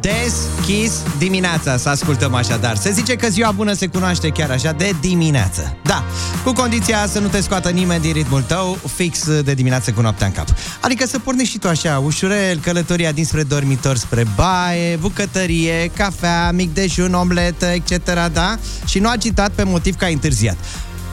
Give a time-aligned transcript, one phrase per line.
[0.00, 2.76] Deschis dimineața, să ascultăm așadar.
[2.76, 5.76] Se zice că ziua bună se cunoaște chiar așa de dimineață.
[5.84, 6.04] Da,
[6.44, 10.26] cu condiția să nu te scoată nimeni din ritmul tău, fix de dimineață cu noaptea
[10.26, 10.46] în cap.
[10.80, 16.74] Adică să pornești și tu așa, ușurel, călătoria dinspre dormitor spre baie, bucătărie, cafea, mic
[16.74, 18.58] dejun, omletă, etc., da?
[18.84, 20.56] Și nu agitat pe motiv că ai întârziat.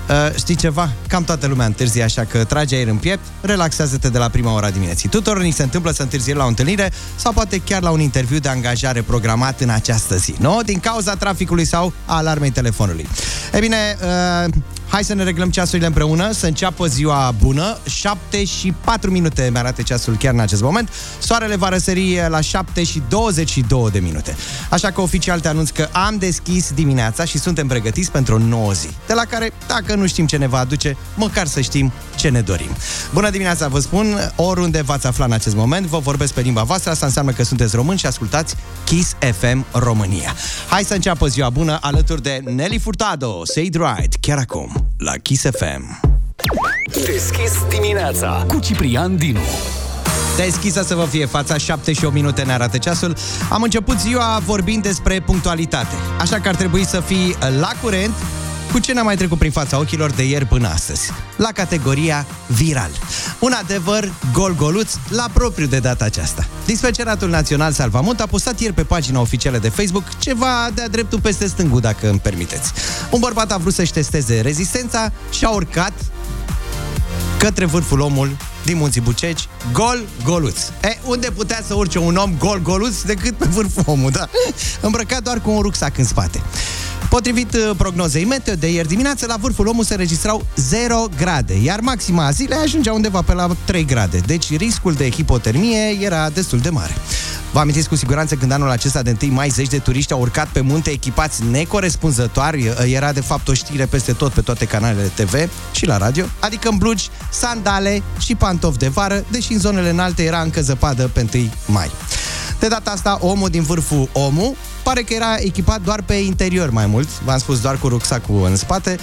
[0.10, 0.90] Uh, știi ceva?
[1.08, 4.70] Cam toată lumea întârzie, așa că trage aer în piept, relaxează-te de la prima ora
[4.70, 5.10] dimineții.
[5.10, 8.40] Tuturor ni se întâmplă să întârzie la o întâlnire sau poate chiar la un interviu
[8.40, 10.60] de angajare programat în această zi, nu?
[10.66, 13.08] Din cauza traficului sau a alarmei telefonului.
[13.54, 13.98] E bine,
[14.46, 14.54] uh,
[14.88, 17.78] hai să ne reglăm ceasurile împreună, să înceapă ziua bună.
[17.86, 20.90] 7 și 4 minute mi arată ceasul chiar în acest moment.
[21.20, 24.36] Soarele va răsări la 7 și 22 de minute.
[24.70, 28.72] Așa că oficial te anunț că am deschis dimineața și suntem pregătiți pentru o nouă
[28.72, 32.30] zi, de la care, dacă nu știm ce ne va aduce, măcar să știm ce
[32.30, 32.70] ne dorim.
[33.14, 36.92] Bună dimineața, vă spun, oriunde v-ați afla în acest moment, vă vorbesc pe limba voastră,
[36.92, 40.36] asta înseamnă că sunteți români și ascultați Kiss FM România.
[40.70, 45.12] Hai să înceapă ziua bună alături de Nelly Furtado, Say It Right, chiar acum la
[45.12, 46.00] Kiss FM.
[47.06, 49.40] Deschis dimineața Cu Ciprian Dinu.
[50.36, 53.16] Deschisă să vă fie fața, 7 și 8 minute ne arată ceasul.
[53.50, 55.96] Am început ziua vorbind despre punctualitate.
[56.20, 58.14] Așa că ar trebui să fii la curent
[58.74, 61.12] cu ce n-a mai trecut prin fața ochilor de ieri până astăzi.
[61.36, 62.90] La categoria viral.
[63.40, 66.48] Un adevăr gol-goluț la propriu de data aceasta.
[66.66, 71.48] Dispeceratul Național Salvamont a postat ieri pe pagina oficială de Facebook ceva de-a dreptul peste
[71.48, 72.72] stângul, dacă îmi permiteți.
[73.12, 75.94] Un bărbat a vrut să-și testeze rezistența și a urcat
[77.38, 80.60] către vârful omul din Munții Buceci, gol, goluț.
[80.84, 84.30] E, unde putea să urce un om gol, goluț decât pe vârful omul, da?
[84.82, 86.42] Îmbrăcat doar cu un rucsac în spate.
[87.10, 91.80] Potrivit uh, prognozei meteo de ieri dimineață, la vârful omului se registrau 0 grade, iar
[91.80, 96.70] maxima zilei ajungea undeva pe la 3 grade, deci riscul de hipotermie era destul de
[96.70, 96.94] mare.
[97.52, 100.48] Vă amintiți cu siguranță când anul acesta de 1 mai zeci de turiști au urcat
[100.48, 105.50] pe munte echipați necorespunzători, era de fapt o știre peste tot pe toate canalele TV
[105.72, 110.24] și la radio, adică în blugi, sandale și pantofi de vară, deși în zonele înalte
[110.24, 111.92] era încă zăpadă pe 1 mai.
[112.60, 116.86] De data asta, omul din vârful omul pare că era echipat doar pe interior mai
[116.86, 118.98] mult, v-am spus doar cu rucsacul în spate.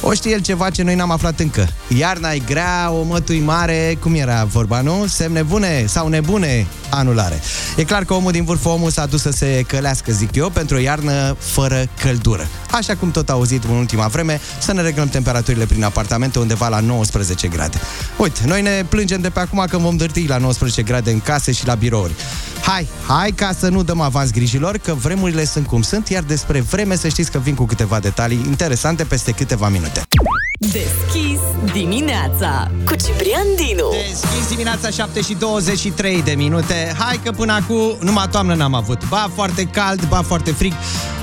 [0.00, 1.68] O știe el ceva ce noi n-am aflat încă.
[1.96, 5.06] Iarna e grea, o mătui mare, cum era vorba, nu?
[5.08, 7.40] Semne bune sau nebune anulare.
[7.76, 10.76] E clar că omul din vârful omul s-a dus să se călească, zic eu, pentru
[10.76, 12.46] o iarnă fără căldură.
[12.70, 16.80] Așa cum tot auzit în ultima vreme, să ne reglăm temperaturile prin apartamente undeva la
[16.80, 17.76] 19 grade.
[18.16, 21.52] Uite, noi ne plângem de pe acum că vom dărti la 19 grade în case
[21.52, 22.14] și la birouri.
[22.62, 26.60] Hai, hai ca să nu dăm avans grijilor, că vremurile sunt cum sunt, iar despre
[26.60, 30.02] vreme să știți că vin cu câteva detalii interesante peste câteva minute.
[30.58, 31.40] Deschis
[31.72, 33.90] dimineața cu Ciprian Dinu.
[34.08, 36.94] Deschis dimineața 7 și 23 de minute.
[36.98, 39.08] Hai că până acum numai toamnă n-am avut.
[39.08, 40.72] Ba foarte cald, ba foarte frig.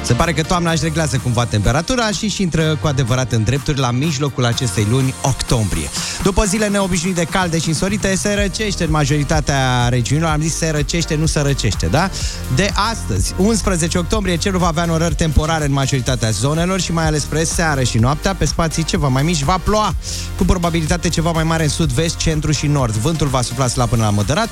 [0.03, 3.79] Se pare că toamna își reglează cumva temperatura și și intră cu adevărat în drepturi
[3.79, 5.89] la mijlocul acestei luni, octombrie.
[6.23, 10.29] După zile neobișnuit de calde și însorite, se răcește în majoritatea regiunilor.
[10.29, 12.09] Am zis se răcește, nu se răcește, da?
[12.55, 17.21] De astăzi, 11 octombrie, cerul va avea norări temporare în majoritatea zonelor și mai ales
[17.21, 19.95] spre seară și noaptea, pe spații ceva mai mici, va ploa
[20.37, 22.93] cu probabilitate ceva mai mare în sud-vest, centru și nord.
[22.93, 24.49] Vântul va sufla slab până la moderat.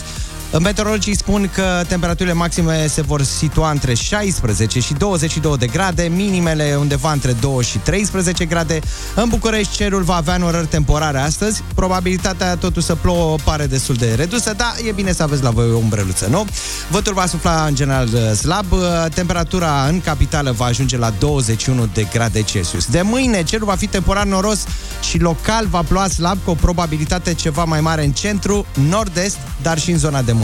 [0.59, 6.75] Meteorologii spun că temperaturile maxime se vor situa între 16 și 22 de grade, minimele
[6.79, 8.79] undeva între 2 și 13 grade.
[9.16, 11.63] În București cerul va avea norări temporare astăzi.
[11.75, 15.72] Probabilitatea totuși să plouă pare destul de redusă, dar e bine să aveți la voi
[15.72, 16.45] o umbreluță, nu?
[16.90, 18.66] Vântul va sufla în general slab.
[19.13, 22.85] Temperatura în capitală va ajunge la 21 de grade Celsius.
[22.85, 24.63] De mâine cerul va fi temporar noros
[25.09, 29.79] și local va ploua slab cu o probabilitate ceva mai mare în centru, nord-est, dar
[29.79, 30.40] și în zona de munte.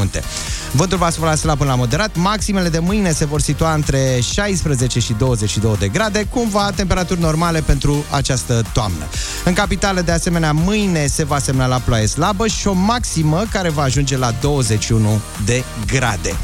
[0.72, 2.16] Vântul va sufla slab până la moderat.
[2.16, 7.61] Maximele de mâine se vor situa între 16 și 22 de grade, cumva temperaturi normale
[7.61, 9.05] pentru această toamnă.
[9.46, 13.70] În capitală, de asemenea, mâine se va semna la ploaie slabă și o maximă care
[13.70, 16.35] va ajunge la 21 de grade.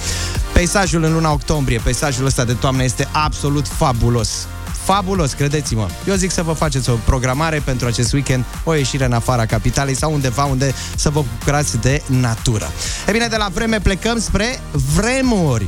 [0.53, 4.47] Peisajul în luna octombrie, peisajul ăsta de toamnă este absolut fabulos
[4.83, 5.87] fabulos, credeți-mă.
[6.07, 9.95] Eu zic să vă faceți o programare pentru acest weekend, o ieșire în afara capitalei
[9.95, 12.71] sau undeva unde să vă bucurați de natură.
[13.07, 14.59] E bine, de la vreme plecăm spre
[14.95, 15.67] vremuri.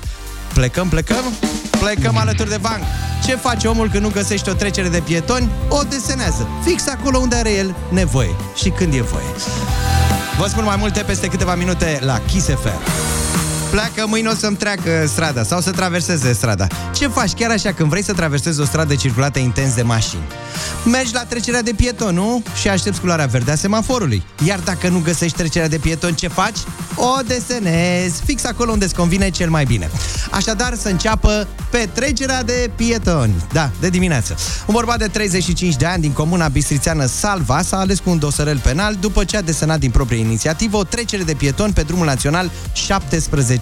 [0.53, 1.23] Plecăm, plecăm,
[1.79, 2.83] plecăm alături de banc.
[3.25, 5.49] Ce face omul când nu găsește o trecere de pietoni?
[5.69, 9.25] O desenează, fix acolo unde are el nevoie și când e voie.
[10.39, 13.24] Vă spun mai multe peste câteva minute la Kiss FM.
[13.75, 16.67] Pleacă mâine o să-mi treacă strada sau să traverseze strada.
[16.93, 20.21] Ce faci chiar așa când vrei să traversezi o stradă circulată intens de mașini?
[20.85, 22.43] Mergi la trecerea de pieton, nu?
[22.61, 24.23] Și aștepți culoarea verde a semaforului.
[24.45, 26.57] Iar dacă nu găsești trecerea de pieton, ce faci?
[26.95, 29.89] O desenezi fix acolo unde îți convine cel mai bine.
[30.31, 33.33] Așadar, să înceapă petrecerea de pietoni.
[33.51, 34.35] Da, de dimineață.
[34.65, 38.57] Un bărbat de 35 de ani din comuna bistrițeană Salva s-a ales cu un dosărel
[38.57, 42.51] penal după ce a desenat din proprie inițiativă o trecere de pieton pe drumul național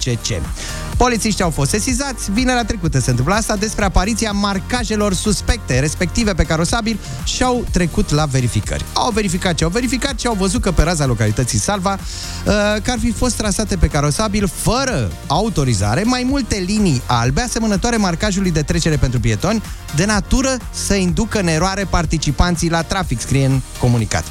[0.04, 0.83] 17C.
[1.04, 6.44] Polițiștii au fost sesizați, vinerea trecută se întâmplă asta, despre apariția marcajelor suspecte, respective pe
[6.44, 8.86] carosabil, și au trecut la verificări.
[8.94, 12.92] Au verificat ce au verificat și au văzut că pe raza localității Salva, uh, că
[12.92, 18.62] ar fi fost trasate pe carosabil fără autorizare mai multe linii albe asemănătoare marcajului de
[18.62, 19.64] trecere pentru pietoni,
[19.96, 24.24] de natură să inducă în eroare participanții la trafic, scrie în comunicat.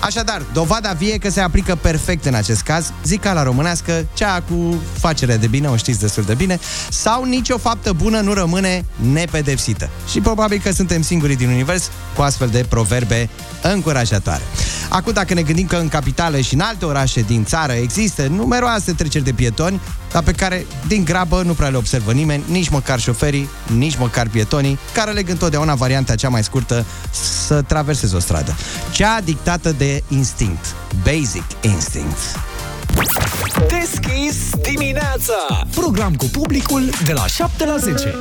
[0.00, 4.42] Așadar, dovada vie că se aplică perfect în acest caz, zic ca la românească, cea
[4.48, 6.58] cu facere de bine, o știți destul de bine,
[6.90, 9.88] sau nicio faptă bună nu rămâne nepedepsită.
[10.10, 13.28] Și probabil că suntem singurii din univers cu astfel de proverbe
[13.62, 14.42] încurajatoare.
[14.88, 18.92] Acum, dacă ne gândim că în capitală și în alte orașe din țară există numeroase
[18.92, 19.80] treceri de pietoni,
[20.12, 24.28] dar pe care, din grabă, nu prea le observă nimeni, nici măcar șoferii, nici măcar
[24.28, 26.84] pietonii, care aleg întotdeauna varianta cea mai scurtă
[27.46, 28.56] să traverseze o stradă.
[28.92, 30.74] Cea dictată de instinct.
[31.02, 32.18] Basic instinct.
[33.68, 38.14] Deschis dimineața Program cu publicul de la 7 la 10.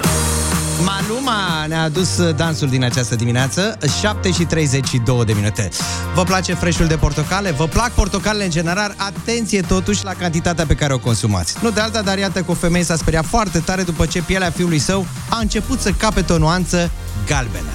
[0.86, 5.70] Maluma ne-a adus dansul din această dimineață 7 și 32 de minute
[6.16, 7.52] Vă place freșul de portocale?
[7.52, 8.96] Vă plac portocalele în general?
[8.98, 12.54] Atenție totuși la cantitatea pe care o consumați Nu de alta, dar iată că o
[12.54, 16.38] femeie s-a speriat foarte tare După ce pielea fiului său a început să capete o
[16.38, 16.92] nuanță
[17.28, 17.70] galbenă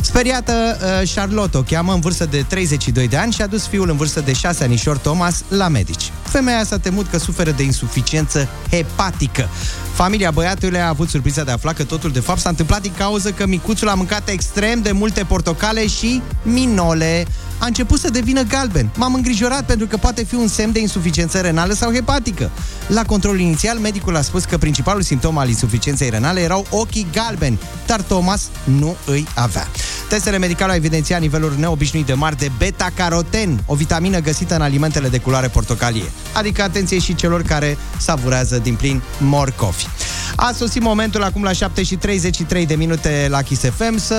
[0.00, 0.52] Speriată,
[1.02, 3.96] uh, Charlotte o cheamă în vârstă de 32 de ani și a dus fiul în
[3.96, 6.12] vârstă de 6 anișor Thomas la medici.
[6.22, 9.48] Femeia s-a temut că suferă de insuficiență hepatică.
[9.94, 12.92] Familia băiatului a avut surpriza de a afla că totul de fapt s-a întâmplat din
[12.96, 17.26] cauza că micuțul a mâncat extrem de multe portocale și minole.
[17.58, 18.90] A început să devină galben.
[18.96, 22.50] M-am îngrijorat pentru că poate fi un semn de insuficiență renală sau hepatică.
[22.86, 27.60] La controlul inițial, medicul a spus că principalul simptom al insuficienței renale erau ochii galbeni,
[27.86, 29.66] dar Thomas nu îi avea.
[30.08, 35.08] Testele medicale au evidențiat niveluri neobișnuit de mari de beta-caroten, o vitamină găsită în alimentele
[35.08, 36.12] de culoare portocalie.
[36.32, 39.86] Adică atenție și celor care savurează din plin morcovi.
[40.36, 44.14] A sosit momentul acum la 7 și 33 de minute la Kiss FM să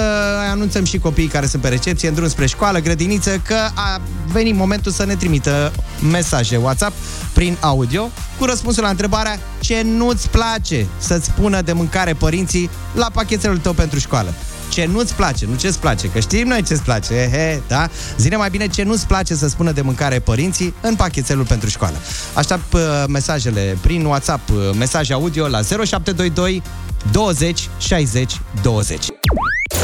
[0.50, 4.02] anunțăm și copiii care sunt pe recepție în drum spre școală, grădiniță, că a
[4.32, 5.72] venit momentul să ne trimită
[6.12, 6.96] mesaje WhatsApp
[7.34, 13.10] prin audio cu răspunsul la întrebarea ce nu-ți place să-ți spună de mâncare părinții la
[13.14, 14.34] pachetelul tău pentru școală
[14.70, 17.90] ce nu-ți place, nu ce-ți place, că știm noi ce-ți place, ehe, da?
[18.18, 21.96] Zine mai bine ce nu-ți place să spună de mâncare părinții în pachetelul pentru școală.
[22.34, 26.64] Aștept uh, mesajele prin WhatsApp, uh, mesaj audio la 0722
[27.12, 29.15] 20 60 20.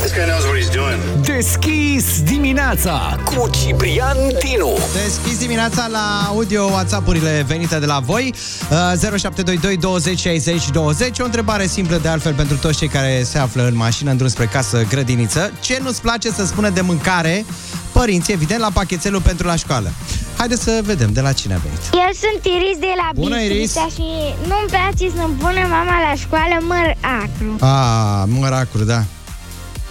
[0.01, 0.99] This guy knows what he's doing.
[1.21, 8.33] Deschis dimineața Cu Ciprian Dinu Deschis dimineața la audio WhatsApp-urile venite de la voi.
[8.71, 13.37] Uh, 0722 20 60 20 O întrebare simplă de altfel pentru toți cei care se
[13.37, 15.51] află în mașină în drum spre casă, grădiniță.
[15.59, 17.45] Ce nu-ți place să spună de mâncare
[17.91, 19.91] părinții, evident, la pachetelul pentru la școală?
[20.37, 21.79] Haideți să vedem de la cine a venit.
[21.93, 23.93] Eu sunt Iris de la Bună, Bistrița Iris.
[23.93, 24.09] și
[24.47, 27.55] nu-mi place să-mi pună mama la școală măr acru.
[27.59, 29.03] Ah, măracuri, da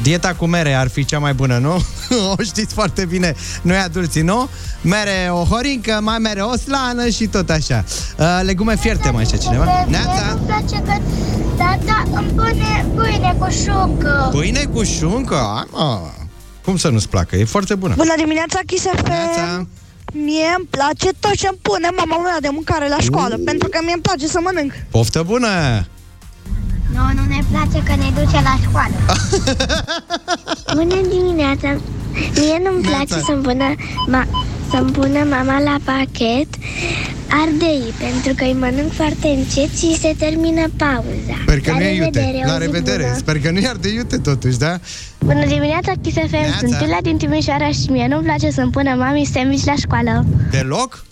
[0.02, 1.74] Dieta cu mere ar fi cea mai bună, nu?
[2.38, 4.48] o știți foarte bine noi adulții, nu?
[4.80, 7.84] Mere o horincă, mai mere o slană și tot așa
[8.18, 9.64] uh, Legume fierte, mai știe cineva?
[9.64, 10.34] Mie Neața?
[10.34, 10.92] nu-mi place că
[11.56, 14.28] tata îmi pune pâine cu șuncă.
[14.32, 15.34] Pâine cu șuncă?
[15.36, 16.00] Ai, mă.
[16.64, 17.36] Cum să nu-ți placă?
[17.36, 19.08] E foarte bună Bună dimineața, Kiss FM.
[19.08, 19.66] Neața.
[20.12, 23.78] Mie îmi place tot ce îmi pune mama mea de mâncare la școală, pentru că
[23.82, 24.72] mie îmi place să mănânc.
[24.90, 25.48] Poftă bună!
[26.94, 28.94] Nu, nu ne place că ne duce la școală.
[30.76, 31.68] Bună dimineața!
[32.34, 33.20] Mie nu-mi place Neața.
[33.26, 33.74] să-mi pună,
[34.14, 34.28] ma-
[34.70, 36.48] să-mi pună mama la pachet
[37.42, 41.36] ardei, pentru că îi mănânc foarte încet și se termină pauza.
[41.42, 42.04] Sper că la nu e iute.
[42.20, 43.02] revedere, La o zi revedere.
[43.02, 43.16] bună.
[43.16, 44.78] Sper că nu i-ar de iute totuși, da?
[45.18, 46.30] Bună dimineața, Kiss FM.
[46.30, 46.56] Neața.
[46.58, 50.24] Sunt Iulia din Timișoara și mie nu-mi place să-mi pună mami sandwich la școală.
[50.50, 51.04] Deloc?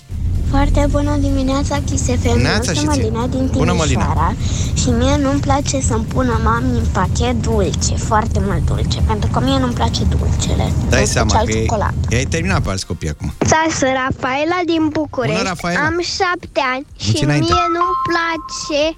[0.51, 2.39] Foarte bună dimineața, Kiss FM.
[2.41, 3.03] Neața Eu și sunt ție.
[3.03, 4.03] Mălina din Bună, Mălina.
[4.03, 4.35] Timișoara
[4.75, 9.41] și mie nu-mi place să-mi pună mami în pachet dulce, foarte mult dulce, pentru că
[9.41, 10.73] mie nu-mi place dulcele.
[10.89, 11.95] Dai în seama special că e, ciocolată.
[12.13, 13.33] ai terminat pe alți copii acum.
[13.79, 15.37] Sunt Rafaela din București.
[15.37, 15.81] Bună, Rafaela.
[15.81, 17.53] Am șapte ani și Mulți înainte.
[17.53, 18.97] mie nu-mi place,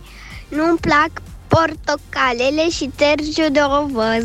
[0.49, 1.11] nu-mi plac
[1.52, 4.23] portocalele și terciu de ovăz.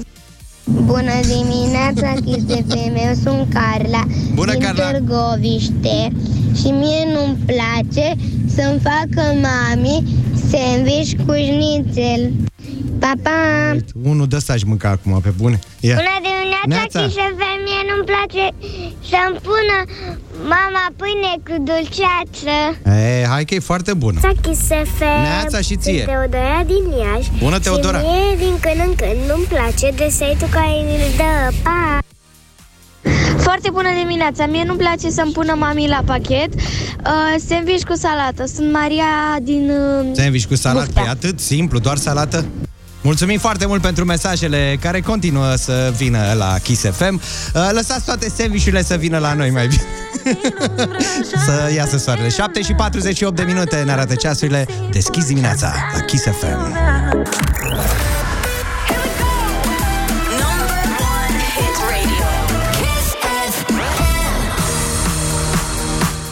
[0.65, 2.95] Bună dimineața, Kiss FM.
[3.07, 4.03] Eu sunt Carla
[4.33, 4.91] Bună, din Carla.
[4.91, 6.11] Târgoviște
[6.59, 8.15] și mie nu-mi place
[8.55, 10.03] să-mi facă mami
[10.49, 12.31] Sandwich cu șnițel.
[12.99, 13.75] Pa, pa!
[14.03, 15.59] Unul de ăsta aș mânca acum, pe bune.
[15.79, 15.95] Ia.
[15.95, 16.99] Bună dimineața, Neața.
[16.99, 18.45] Chișefe, mie nu-mi place
[19.09, 19.77] să-mi pună
[20.43, 22.55] mama pâine cu dulceață.
[22.99, 24.19] E, hai că e foarte bună.
[24.41, 25.93] Chișefe, Neața și ție.
[25.93, 27.31] Sunt Teodora din Iași.
[27.39, 27.99] Bună, Teodora.
[27.99, 31.99] Și mie din când în când nu-mi place desetul care îl dă, pa!
[33.37, 34.45] Foarte bună dimineața!
[34.45, 38.45] Mie nu-mi place să-mi pună mami la pachet uh, sandwich cu salată.
[38.45, 39.05] Sunt Maria
[39.41, 39.69] din...
[39.69, 41.03] Uh, Sandwich cu salată, Buftea.
[41.03, 42.45] e atât simplu, doar salată?
[43.05, 47.13] Mulțumim foarte mult pentru mesajele care continuă să vină la Kiss FM.
[47.13, 49.83] Uh, Lăsați toate sandvișurile să vină la noi mai bine.
[51.45, 52.29] să iasă soarele.
[52.29, 54.67] 7 și 48 de minute ne arată ceasurile.
[54.91, 56.75] Deschis dimineața la Kiss FM.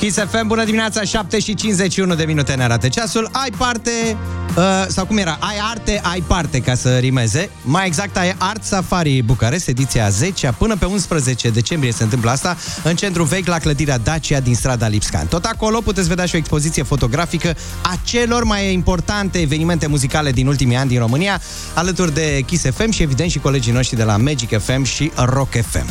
[0.03, 3.29] Kiss FM, bună dimineața, 7 și 51 de minute ne arată ceasul.
[3.31, 4.17] Ai parte,
[4.57, 7.50] uh, sau cum era, ai arte, ai parte, ca să rimeze.
[7.62, 12.57] Mai exact, ai Art Safari Bucarest, ediția 10 până pe 11 decembrie se întâmplă asta,
[12.83, 15.27] în centru vechi la clădirea Dacia din strada Lipscan.
[15.27, 20.48] Tot acolo puteți vedea și o expoziție fotografică a celor mai importante evenimente muzicale din
[20.48, 21.41] ultimii ani din România,
[21.74, 25.51] alături de Kiss FM și evident și colegii noștri de la Magic FM și Rock
[25.51, 25.86] FM.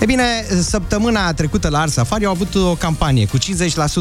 [0.00, 3.38] E bine, săptămâna trecută la Art Safari au avut o campanie cu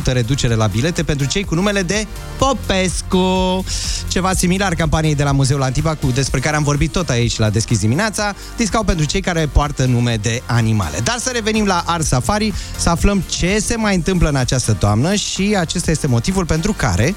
[0.01, 3.63] 50% reducere la bilete pentru cei cu numele de Popescu.
[4.07, 7.79] Ceva similar campaniei de la Muzeul Antibacu, despre care am vorbit tot aici la Deschis
[7.79, 10.99] dimineața, discau pentru cei care poartă nume de animale.
[11.03, 15.15] Dar să revenim la Art Safari, să aflăm ce se mai întâmplă în această toamnă
[15.15, 17.15] și acesta este motivul pentru care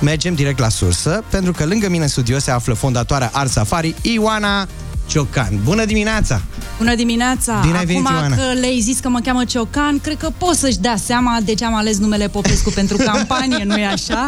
[0.00, 3.94] mergem direct la sursă, pentru că lângă mine în studio se află fondatoarea Art Safari,
[4.02, 4.68] Ioana
[5.06, 5.58] Ciocan.
[5.64, 6.42] Bună dimineața!
[6.78, 7.60] Bună dimineața!
[7.64, 8.36] Bine ai venit, Acum Ioana.
[8.36, 11.64] că le-ai zis că mă cheamă Ciocan, cred că poți să-și dea seama de ce
[11.64, 14.26] am ales numele Popescu pentru campanie, nu-i așa?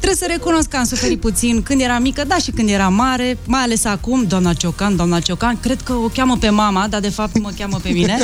[0.00, 3.38] Trebuie să recunosc că am suferit puțin când eram mică, da și când eram mare,
[3.46, 7.08] mai ales acum, doamna Ciocan, doamna Ciocan, cred că o cheamă pe mama, dar de
[7.08, 8.18] fapt mă cheamă pe mine.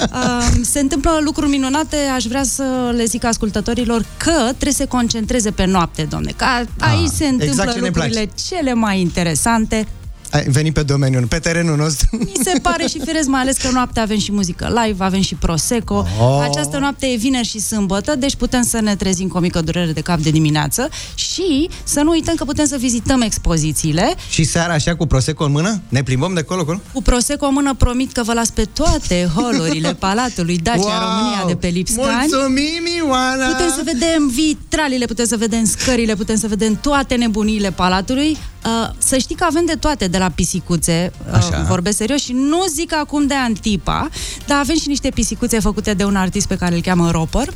[0.00, 4.84] Uh, se întâmplă lucruri minunate, aș vrea să le zic ascultătorilor că trebuie să se
[4.86, 9.00] concentreze pe noapte, domne, că a- aici se întâmplă exact ce ne lucrurile cele mai
[9.00, 9.86] interesante,
[10.30, 12.08] Ai venit pe domeniul, pe terenul nostru.
[12.12, 15.34] mi se pare și firesc, mai ales că noaptea avem și muzică live, avem și
[15.34, 16.06] Prosecco.
[16.20, 16.40] Oh.
[16.42, 19.92] Această noapte e vineri și sâmbătă, deci putem să ne trezim cu o mică durere
[19.92, 24.14] de cap de dimineață și să nu uităm că putem să vizităm expozițiile.
[24.30, 25.80] Și seara așa cu Prosecco în mână?
[25.88, 26.80] Ne plimbăm de acolo, acolo?
[26.92, 31.54] Cu Prosecco în mână promit că vă las pe toate holurile Palatului Dacia România de
[31.54, 32.28] pe Lipscani.
[32.30, 33.46] Mulțumim, Ioana!
[33.46, 38.36] Putem să vedem vitralile, putem să vedem scările, putem să vedem toate nebuniile Palatului.
[38.66, 41.64] Uh, să știi că avem de toate de la pisicuțe, uh, Așa.
[41.68, 44.08] vorbesc serios și nu zic acum de Antipa,
[44.46, 47.48] dar avem și niște pisicuțe făcute de un artist pe care îl cheamă Roper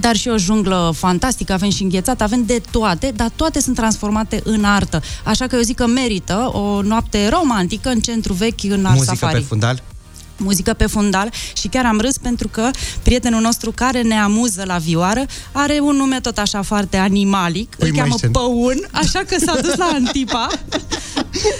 [0.00, 4.40] dar și o junglă fantastică, avem și înghețat, avem de toate, dar toate sunt transformate
[4.44, 5.02] în artă.
[5.24, 9.14] Așa că eu zic că merită o noapte romantică în centru vechi în Art Muzică
[9.14, 9.82] Safari pe fundal?
[10.38, 12.70] Muzică pe fundal și chiar am râs pentru că
[13.02, 17.88] prietenul nostru care ne amuză la vioară are un nume tot așa foarte animalic, Păi
[17.88, 18.30] îl mai cheamă știu.
[18.30, 20.48] Păun, așa că s-a dus la Antipa.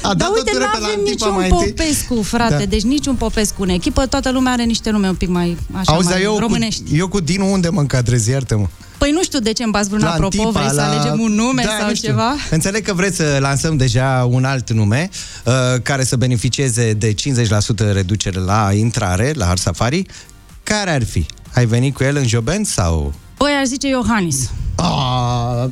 [0.03, 1.67] A Dar dat uite, o nu tură pe la avem Antipa niciun mai întâi.
[1.73, 2.65] Popescu, frate, Da.
[2.65, 6.07] deci niciun Popescu în echipă, toată lumea are niște nume un pic mai așa Auzi,
[6.09, 6.83] dar mai eu cu, românești.
[6.97, 8.67] eu cu Dinu unde mă încadrez, iartă-mă?
[8.99, 11.21] Păi nu știu de ce îmi bați vreun La apropo, Antipa, vrei să la- alegem
[11.21, 12.09] un nume da, sau nu știu.
[12.09, 12.35] ceva?
[12.51, 15.09] Înțeleg că vreți să lansăm deja un alt nume
[15.45, 15.53] uh,
[15.83, 20.07] care să beneficieze de 50% reducere la intrare la Art Safari.
[20.63, 21.27] Care ar fi?
[21.55, 23.13] Ai venit cu el în Joben sau...
[23.39, 24.51] Băi, aș zice Iohannis.
[24.75, 25.69] Ah,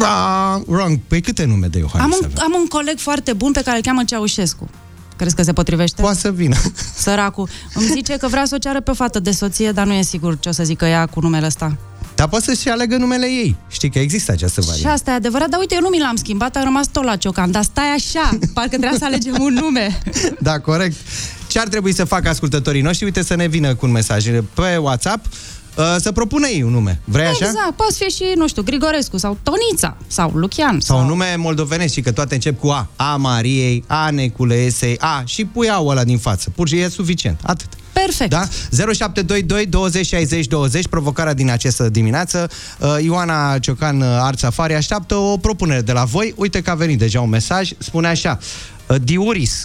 [0.00, 0.98] ah, wrong.
[1.08, 2.52] Păi câte nume de Iohannis Am un, avem?
[2.54, 4.68] am un coleg foarte bun pe care îl cheamă Ceaușescu.
[5.16, 6.02] Crezi că se potrivește?
[6.02, 6.56] Poate să vină.
[6.96, 7.48] Săracul.
[7.74, 10.02] Îmi zice că vrea să o ceară pe o fată de soție, dar nu e
[10.02, 11.76] sigur ce o să zică ea cu numele ăsta.
[12.16, 13.56] Dar poate să-și aleagă numele ei.
[13.70, 14.92] Știi că există această Și variantă.
[14.92, 17.50] asta e adevărat, dar uite, eu nu mi l-am schimbat, a rămas tot la ciocan,
[17.50, 19.98] dar stai așa, parcă trebuia să alegem un nume.
[20.40, 20.96] Da, corect.
[21.48, 23.04] Ce ar trebui să facă ascultătorii noștri?
[23.04, 27.00] Uite să ne vină cu un mesaj pe WhatsApp uh, să propună ei un nume.
[27.04, 27.46] Vrei așa?
[27.46, 30.80] Exact, poate fi și, nu știu, Grigorescu sau Tonița sau Lucian.
[30.80, 32.88] Sau un nume moldovenesc și că toate încep cu A.
[32.96, 36.50] A Mariei, A Neculesei, A și pui A ăla din față.
[36.54, 37.40] Pur și e suficient.
[37.42, 37.68] Atât.
[38.04, 38.30] Perfect.
[38.30, 38.48] Da?
[38.92, 42.50] 0722 20 60 20, provocarea din această dimineață.
[42.78, 46.34] Uh, Ioana Ciocan, uh, Art Safari, așteaptă o propunere de la voi.
[46.36, 47.70] Uite că a venit deja un mesaj.
[47.78, 48.38] Spune așa.
[48.86, 49.64] uh, Diuris.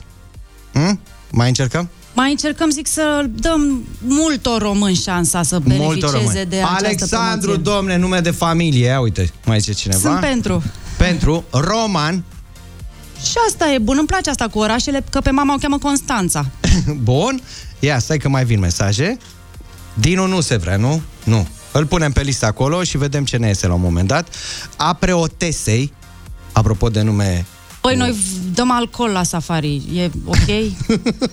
[0.73, 0.99] Hm?
[1.31, 1.89] Mai încercăm?
[2.13, 6.45] Mai încercăm, zic, să dăm multor români șansa să Multor beneficieze români.
[6.49, 7.71] de această Alexandru, promoție.
[7.73, 8.85] domne, nume de familie.
[8.85, 9.99] Ia uite, mai zice cineva.
[10.09, 10.63] Sunt pentru.
[10.97, 12.23] Pentru Roman.
[13.23, 16.45] Și asta e bun, îmi place asta cu orașele, că pe mama o cheamă Constanța.
[17.03, 17.41] Bun.
[17.79, 19.17] Ia, stai că mai vin mesaje.
[19.93, 21.01] Dinu nu se vrea, nu?
[21.23, 21.47] Nu.
[21.71, 24.27] Îl punem pe listă acolo și vedem ce ne iese la un moment dat.
[24.75, 25.93] A preotesei,
[26.51, 27.45] Apropo de nume
[27.81, 30.71] Păi noi v- dăm alcool la safari, e ok?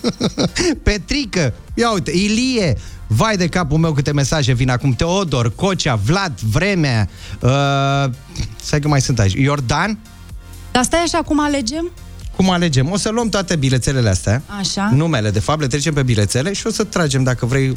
[0.83, 2.77] Petrică, ia uite, Ilie,
[3.07, 7.09] vai de capul meu câte mesaje vin acum, Teodor, Cocea, Vlad, Vremea,
[7.41, 7.51] uh,
[8.63, 9.99] stai că mai sunt aici, Iordan,
[10.79, 11.91] Dar stai așa, cum alegem?
[12.37, 12.91] cum alegem?
[12.91, 14.91] O să luăm toate bilețelele astea, Așa.
[14.95, 17.73] numele de fapt, le trecem pe bilețele și o să tragem, dacă vrei,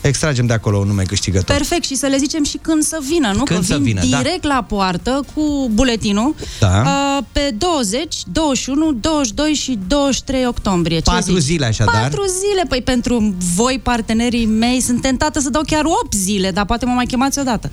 [0.00, 1.56] extragem de acolo un nume câștigător.
[1.56, 3.42] Perfect, și să le zicem și când să vină, nu?
[3.42, 4.16] Când că să vin vină, da.
[4.16, 6.82] direct la poartă cu buletinul Da.
[6.86, 10.96] uh, pe 20, 21, 22 și 23 octombrie.
[10.96, 11.42] Ce Patru zici?
[11.42, 12.02] zile, așadar.
[12.02, 16.64] Patru zile, păi pentru voi, partenerii mei, sunt tentată să dau chiar 8 zile, dar
[16.64, 17.70] poate mă mai chemați odată.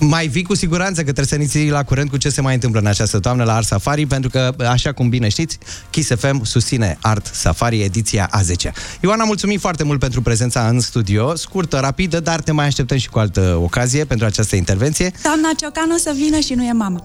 [0.00, 2.54] Mai vii cu siguranță că trebuie să ne ții la curent cu ce se mai
[2.54, 5.58] întâmplă în această toamnă la Art Safari, pentru că, așa cum bine știți,
[5.90, 10.80] Kiss FM susține Art Safari ediția a 10 Ioana, mulțumim foarte mult pentru prezența în
[10.80, 15.12] studio, scurtă, rapidă, dar te mai așteptăm și cu altă ocazie pentru această intervenție.
[15.22, 17.02] Doamna Ciocanu să vină și nu e mama.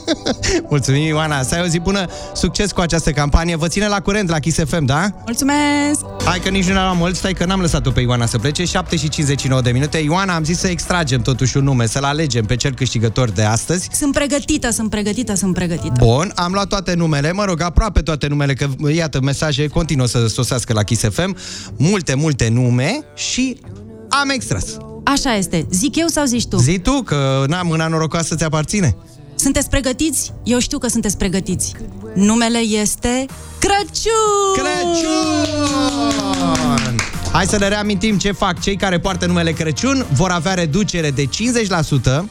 [0.70, 4.28] Mulțumim, Ioana, să ai o zi bună, succes cu această campanie, vă ține la curent
[4.28, 5.08] la Kiss FM, da?
[5.24, 6.00] Mulțumesc!
[6.24, 8.96] Hai că nici nu ne-am mult, stai că n-am lăsat-o pe Ioana să plece, 7
[8.96, 9.98] și 59 de minute.
[9.98, 13.88] Ioana, am zis să extragem totuși un nume, să-l alegem pe cel câștigător de astăzi.
[13.92, 15.94] Sunt pregătită, sunt pregătită, sunt pregătită.
[15.98, 20.26] Bun, am luat toate numele, mă rog, aproape toate numele, că iată, mesaje continuă să
[20.26, 21.36] sosească la Kiss FM,
[21.76, 23.60] multe, multe nume și
[24.08, 24.76] am extras.
[25.04, 25.66] Așa este.
[25.70, 26.56] Zic eu sau zici tu?
[26.56, 28.96] Zi tu că n-am mâna norocoasă ți aparține.
[29.40, 30.32] Sunteți pregătiți?
[30.44, 31.72] Eu știu că sunteți pregătiți.
[32.14, 33.26] Numele este
[33.58, 34.52] Crăciun!
[34.54, 35.66] Crăciun!
[37.32, 40.06] Hai să le reamintim ce fac cei care poartă numele Crăciun.
[40.12, 41.28] Vor avea reducere de 50%.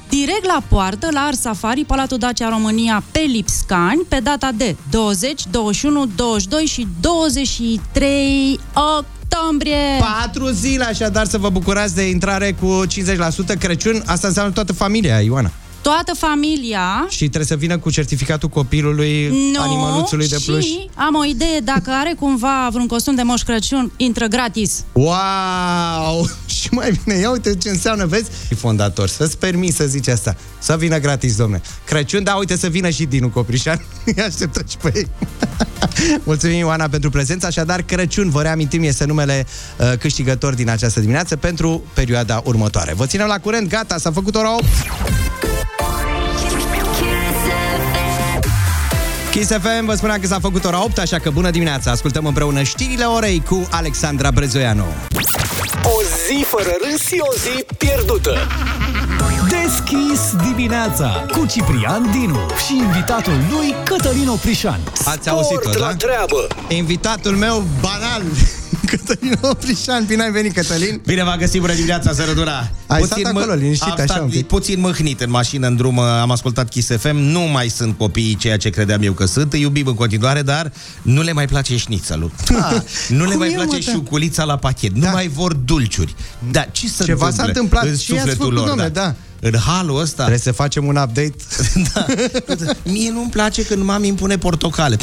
[0.10, 5.42] Direct la poartă, la Ars Safari, Palatul Dacia România, pe Lipscani, pe data de 20,
[5.52, 9.76] 21, 22 și 23 octombrie.
[10.00, 14.04] Patru zile, așadar, să vă bucurați de intrare cu 50% Crăciun.
[14.06, 15.52] Asta înseamnă toată familia, Ioana.
[15.82, 20.64] Toată familia Și trebuie să vină cu certificatul copilului, nu, animăluțului de pluș.
[20.64, 24.84] și am o idee, dacă are cumva vreun costum de Moș Crăciun, intră gratis.
[24.94, 26.30] Wow!
[26.60, 28.30] Și mai bine, ia uite ce înseamnă, vezi?
[28.58, 30.36] Fondator, să-ți permis să zici asta.
[30.60, 31.62] Să vină gratis, domne.
[31.86, 33.86] Crăciun, da, uite să vină și Dinu Coprișan.
[34.06, 35.08] Îi așteptăm și pe ei.
[36.24, 37.48] Mulțumim, Ioana, pentru prezența.
[37.48, 39.46] Așadar, Crăciun, vă reamintim, este numele
[39.78, 42.94] uh, câștigător din această dimineață pentru perioada următoare.
[42.94, 44.64] Vă ținem la curent, gata, s-a făcut ora 8.
[49.40, 51.92] Kiss FM vă spunea că s-a făcut ora 8, așa că bună dimineața!
[51.92, 54.86] Ascultăm împreună știrile orei cu Alexandra Brezoianu.
[55.84, 58.38] O zi fără râs și o zi pierdută.
[59.50, 64.80] Deschis dimineața cu Ciprian Dinu și invitatul lui Cătălin Oprișan.
[65.06, 65.96] Ați auzit-o, Sport la da?
[65.96, 66.48] treabă.
[66.68, 68.22] Invitatul meu banal,
[68.90, 70.06] Cătălin Oprișan.
[70.06, 71.02] Bine ai venit, Cătălin!
[71.06, 72.72] Bine v-am găsit, bună dimineața, sărădura!
[72.88, 74.48] Ai stat acolo, liniștit, am așa stat un pic.
[74.48, 78.58] puțin mâhnit în mașină, în drum, am ascultat Kiss FM, nu mai sunt copiii ceea
[78.58, 80.72] ce credeam eu că sunt, îi iubim în continuare, dar
[81.02, 82.32] nu le mai place șnițelul.
[82.62, 83.92] Ah, nu le cum mai e, mă, place da?
[83.92, 85.12] șuculița la pachet, nu Da.
[85.12, 86.16] mai vor dulciuri.
[86.52, 87.84] Da, ce se Ceva s-a întâmplă întâmplat.
[87.84, 88.68] în Ce i-ați sufletul făcut, lor?
[88.68, 88.90] domnule?
[88.90, 89.16] Da.
[89.42, 90.16] În halul ăsta.
[90.16, 91.34] Trebuie să facem un update.
[91.94, 92.06] da.
[92.84, 94.98] Mie nu-mi place când mami îmi pune portocale.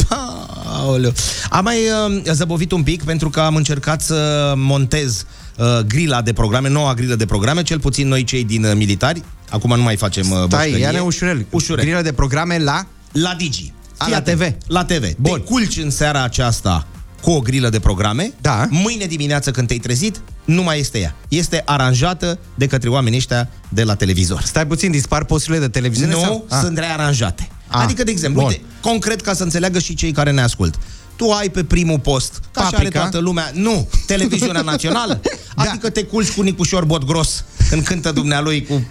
[0.66, 1.12] Aoleu.
[1.50, 1.76] Am mai
[2.14, 5.24] uh, zăbovit un pic pentru că am încercat să montez
[5.56, 9.22] uh, grila de programe, noua grilă de programe, cel puțin noi cei din uh, militari.
[9.50, 10.78] Acum nu mai facem uh, Stai, boșcărie.
[10.78, 11.46] ia-ne ușurel.
[11.50, 11.84] Ușurel.
[11.84, 12.86] Grilă de programe la...
[13.12, 13.72] La Digi.
[13.96, 14.38] A, Fii la atent.
[14.40, 14.54] TV.
[14.66, 15.14] La TV.
[15.16, 15.38] Bun.
[15.38, 16.86] Te culci în seara aceasta
[17.22, 18.32] cu o grilă de programe.
[18.40, 18.66] Da.
[18.70, 21.14] Mâine dimineață când te-ai trezit, nu mai este ea.
[21.28, 24.42] Este aranjată de către oamenii ăștia de la televizor.
[24.42, 26.12] Stai puțin, dispar posturile de televiziune?
[26.12, 26.46] Nu, sau?
[26.48, 26.58] Ah.
[26.62, 27.48] sunt rearanjate.
[27.68, 28.50] Ah, Adică, de exemplu, bun.
[28.50, 30.78] uite, concret ca să înțeleagă și cei care ne ascult.
[31.16, 33.00] Tu ai pe primul post, ca așa are Paprika.
[33.00, 35.20] toată lumea, nu, televiziunea națională.
[35.56, 35.62] Da.
[35.62, 38.86] Adică te culci cu Nicușor Botgros când cântă dumnealui cu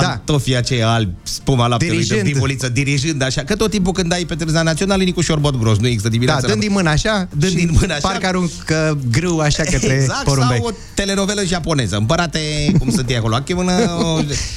[0.00, 2.22] pantofii aceia albi, spuma laptelui Dirijând.
[2.22, 3.42] de divuliță, dirijând așa.
[3.44, 6.46] Că tot timpul când dai pe televiziunea națională, e Nicușor Botgros, nu există Da, dimineața.
[6.46, 8.08] dând din mână așa Dând și din mână așa.
[8.08, 10.56] Parcă aruncă grâu așa către Exact, porumbei.
[10.56, 11.96] sau o telenovelă japoneză.
[11.96, 12.40] Împărate,
[12.78, 13.72] cum sunt ei acolo, achemână,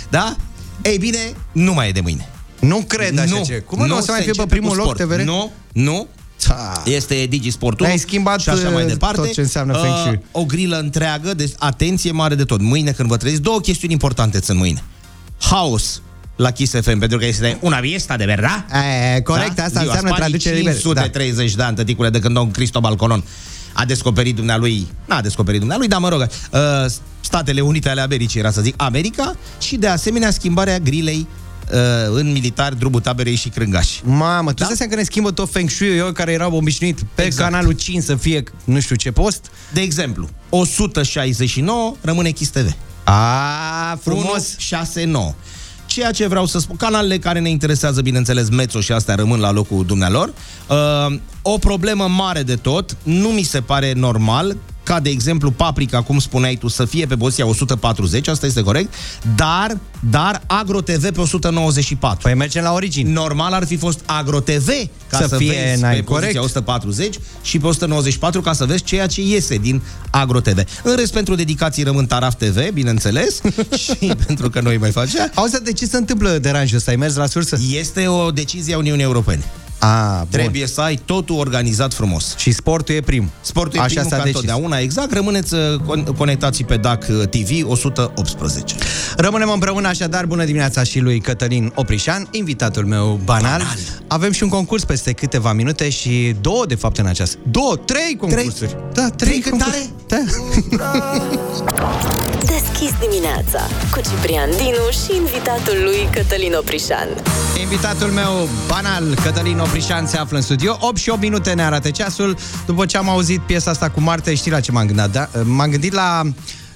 [0.09, 0.35] da?
[0.81, 1.17] Ei bine,
[1.51, 2.29] nu mai e de mâine.
[2.59, 3.53] Nu cred așa nu, ce.
[3.53, 4.99] Cum nu, o să mai fie pe începe primul cu loc sport.
[4.99, 5.21] TVR?
[5.21, 6.07] Nu, nu.
[6.47, 6.83] Ta.
[6.85, 9.17] Este Digisportul Ai schimbat, și așa mai uh, departe.
[9.17, 10.19] tot ce înseamnă Feng Shui.
[10.31, 12.61] Uh, o grilă întreagă, deci atenție mare de tot.
[12.61, 14.83] Mâine când vă treziți, două chestiuni importante sunt mâine.
[15.39, 16.01] Haos
[16.35, 18.65] la Kiss FM, pentru că este una fiesta de verdad.
[19.17, 20.73] E, corect, asta Ziua înseamnă Spanii, traducere liberă.
[20.75, 20.79] Da.
[20.79, 23.23] 530 de ani, tăticule, de când domn Cristobal Colon
[23.73, 26.21] a descoperit dumnealui, n-a descoperit dumnealui, dar mă rog,
[26.51, 26.59] uh,
[27.19, 31.27] Statele Unite ale Americii, era să zic, America și de asemenea schimbarea grilei
[31.71, 31.77] uh,
[32.13, 34.01] în militar, drumul taberei și crângași.
[34.03, 34.67] Mamă, tu Da?
[34.69, 34.75] da?
[34.75, 37.51] seama că ne schimbă tot Feng Shui eu care erau obișnuit pe Exact.
[37.51, 39.45] canalul 5 să fie nu știu ce post.
[39.73, 42.75] De exemplu, 169 rămâne Kiss TV.
[43.09, 44.55] A, frumos.
[44.57, 45.33] 169.
[45.85, 49.51] ceea ce vreau să spun, canalele care ne interesează, bineînțeles, Mețo și astea rămân la
[49.51, 50.33] locul dumnealor.
[50.67, 56.01] Uh, o problemă mare de tot, nu mi se pare normal ca de exemplu Paprika,
[56.01, 58.93] cum spuneai tu, să fie pe poziția 140, asta este corect,
[59.35, 62.19] dar, dar Agro TV pe 194.
[62.21, 63.11] Păi mergem la origini.
[63.11, 64.67] Normal ar fi fost Agro TV
[65.09, 66.37] ca Să să, fie vezi n-ai pe poziția corect.
[66.43, 70.63] 140 și pe 194 ca să vezi ceea ce iese din Agro TV.
[70.83, 73.41] În rest, pentru dedicații rămân Taraf TV, bineînțeles,
[73.83, 75.31] și pentru că noi mai facem.
[75.33, 76.91] Auzi, de ce se întâmplă deranjul ăsta?
[76.91, 77.57] Ai mers la sursă?
[77.71, 79.43] Este o decizie a Uniunii Europene.
[79.79, 80.27] A, bun.
[80.29, 82.35] Trebuie să ai totul organizat frumos.
[82.37, 83.29] Și sportul e prim.
[83.41, 84.39] Sportul e Așa primul s-a ca decis.
[84.39, 85.13] întotdeauna, exact.
[85.13, 88.75] Rămâneți uh, con- conectați pe DAC TV 118.
[89.17, 93.59] Rămânem împreună așadar, bună dimineața și lui Cătălin Oprișan, invitatul meu banal.
[93.59, 93.77] banal.
[94.07, 97.37] Avem și un concurs peste câteva minute și două, de fapt, în această.
[97.51, 98.75] Două, trei concursuri.
[98.93, 99.89] Da, trei, Trei cântare?
[100.07, 100.17] Da.
[102.45, 103.59] Deschis dimineața
[103.91, 107.07] cu Ciprian Dinu și invitatul lui Cătălin Oprișan.
[107.61, 110.77] Invitatul meu banal, Cătălin Oprișan, se află în studio.
[110.81, 112.37] 8 și 8 minute ne arată ceasul.
[112.65, 115.11] După ce am auzit piesa asta cu Marte, știi la ce m-am gândit?
[115.11, 115.29] Da?
[115.43, 116.21] M-am gândit la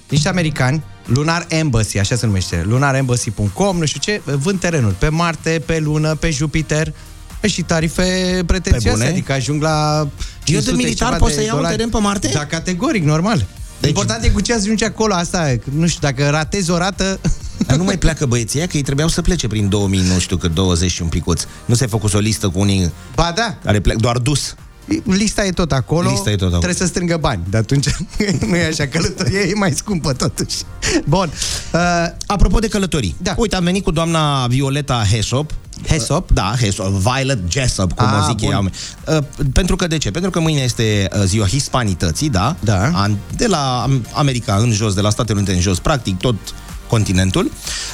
[0.10, 5.62] niște americani, Lunar Embassy, așa se numește, lunarembassy.com, nu știu ce, vând terenul pe Marte,
[5.66, 6.94] pe Lună, pe Jupiter
[7.42, 10.08] și tarife pretențioase, adică ajung la
[10.46, 12.30] Eu de militar pot să iau un teren pe Marte?
[12.34, 13.46] Da, categoric, normal.
[13.80, 13.90] Deci...
[13.90, 17.20] Important e cu ce ajungi acolo, asta, nu știu, dacă ratezi o rată...
[17.68, 20.48] Dar nu mai pleacă băieții că ei trebuiau să plece prin 2000, nu știu că
[20.48, 21.44] 20 și un picuț.
[21.66, 22.92] Nu s-a făcut o listă cu unii...
[23.16, 23.58] Ba da!
[23.64, 24.56] Care plec, doar dus.
[25.04, 26.10] Lista e tot acolo.
[26.10, 26.62] Lista e tot acolo.
[26.62, 27.42] Trebuie să strângă bani.
[27.50, 27.86] De atunci
[28.48, 30.58] nu e așa, călătoria e mai scumpă totuși.
[31.06, 31.32] Bun.
[31.74, 31.80] Uh,
[32.26, 33.16] Apropo de călătorii.
[33.22, 33.34] Da.
[33.38, 35.52] Uite, am venit cu doamna Violeta Hesop.
[35.88, 36.32] Hesop?
[36.32, 36.88] Da, Hesop.
[36.88, 38.54] Violet Jessop, cum Ah, o zic bun.
[38.54, 39.16] ei.
[39.18, 40.12] Uh, pentru că de ce?
[40.12, 42.56] Pentru că mâine este uh, ziua hispanității, da?
[42.60, 42.90] Da.
[42.94, 46.36] An- De la Am- America în jos, de la Statele Unite în jos, practic tot
[46.96, 47.46] continentul.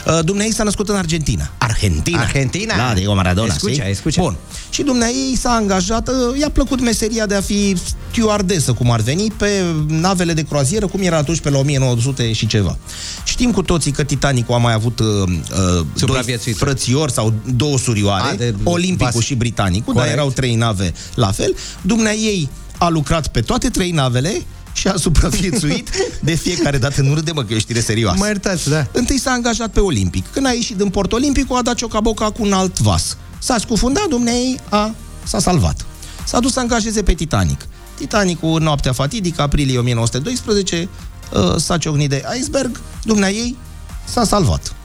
[0.05, 1.49] Uh, Dumnezeu s-a născut în Argentina.
[1.57, 2.19] Argentina.
[2.21, 2.75] Argentina.
[2.77, 3.53] Da, Diego Maradona.
[3.53, 3.89] Escucha, știi?
[3.89, 4.21] escucha.
[4.21, 4.36] Bun.
[4.69, 7.75] Și Dumnezeu s-a angajat, uh, i-a plăcut meseria de a fi
[8.12, 9.49] stewardesă, cum ar veni, pe
[9.88, 12.77] navele de croazieră, cum era atunci pe la 1900 și ceva.
[13.23, 16.65] Știm cu toții că Titanicul a mai avut uh, uh, doi Supraviețuitori.
[16.65, 19.23] frățiori sau două surioare, A, de Olimpicul vas.
[19.23, 20.12] și Britanicul, Corect.
[20.12, 21.55] dar erau trei nave la fel.
[21.81, 24.41] Dumnezeu a lucrat pe toate trei navele
[24.77, 27.01] și a supraviețuit de fiecare dată.
[27.01, 28.17] Nu râde, mă, că e o știre serioasă.
[28.19, 28.87] mă iertați, da.
[28.91, 30.25] Întâi s-a angajat pe Olimpic.
[30.31, 33.17] Când a ieșit din Port Olimpic, a dat ciocaboca cu un alt vas.
[33.39, 35.85] S-a scufundat, dumnei a, s-a salvat.
[36.25, 37.65] S-a dus să angajeze pe Titanic.
[37.97, 40.89] Titanicul, în noaptea fatidică, aprilie 1912,
[41.33, 43.57] uh, s-a ciocnit de iceberg, dumneai
[44.05, 44.75] s-a salvat.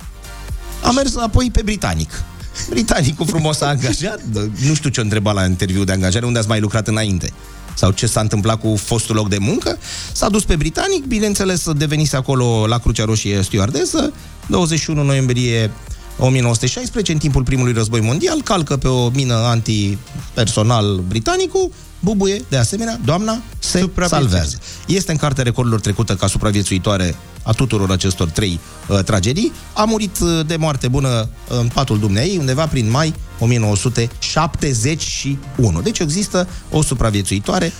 [0.82, 2.22] A mers apoi pe Britanic.
[2.70, 4.20] Britanicul frumos s-a angajat.
[4.66, 7.32] Nu știu ce o întreba la interviu de angajare, unde ați mai lucrat înainte
[7.74, 9.78] sau ce s-a întâmplat cu fostul loc de muncă.
[10.12, 14.12] S-a dus pe Britanic, bineînțeles, devenise acolo la Crucea Roșie stewardesă.
[14.46, 15.70] 21 noiembrie
[16.18, 21.70] 1916, în timpul primului război mondial, calcă pe o mină antipersonal britanicul,
[22.02, 24.30] bubuie, de asemenea, doamna se Supraviețuiește.
[24.30, 24.58] salvează.
[24.86, 29.52] Este în cartea recordurilor trecută ca supraviețuitoare a tuturor acestor trei uh, tragedii.
[29.72, 35.80] A murit uh, de moarte bună uh, în patul dumneei, undeva prin mai 1971.
[35.80, 37.72] Deci există o supraviețuitoare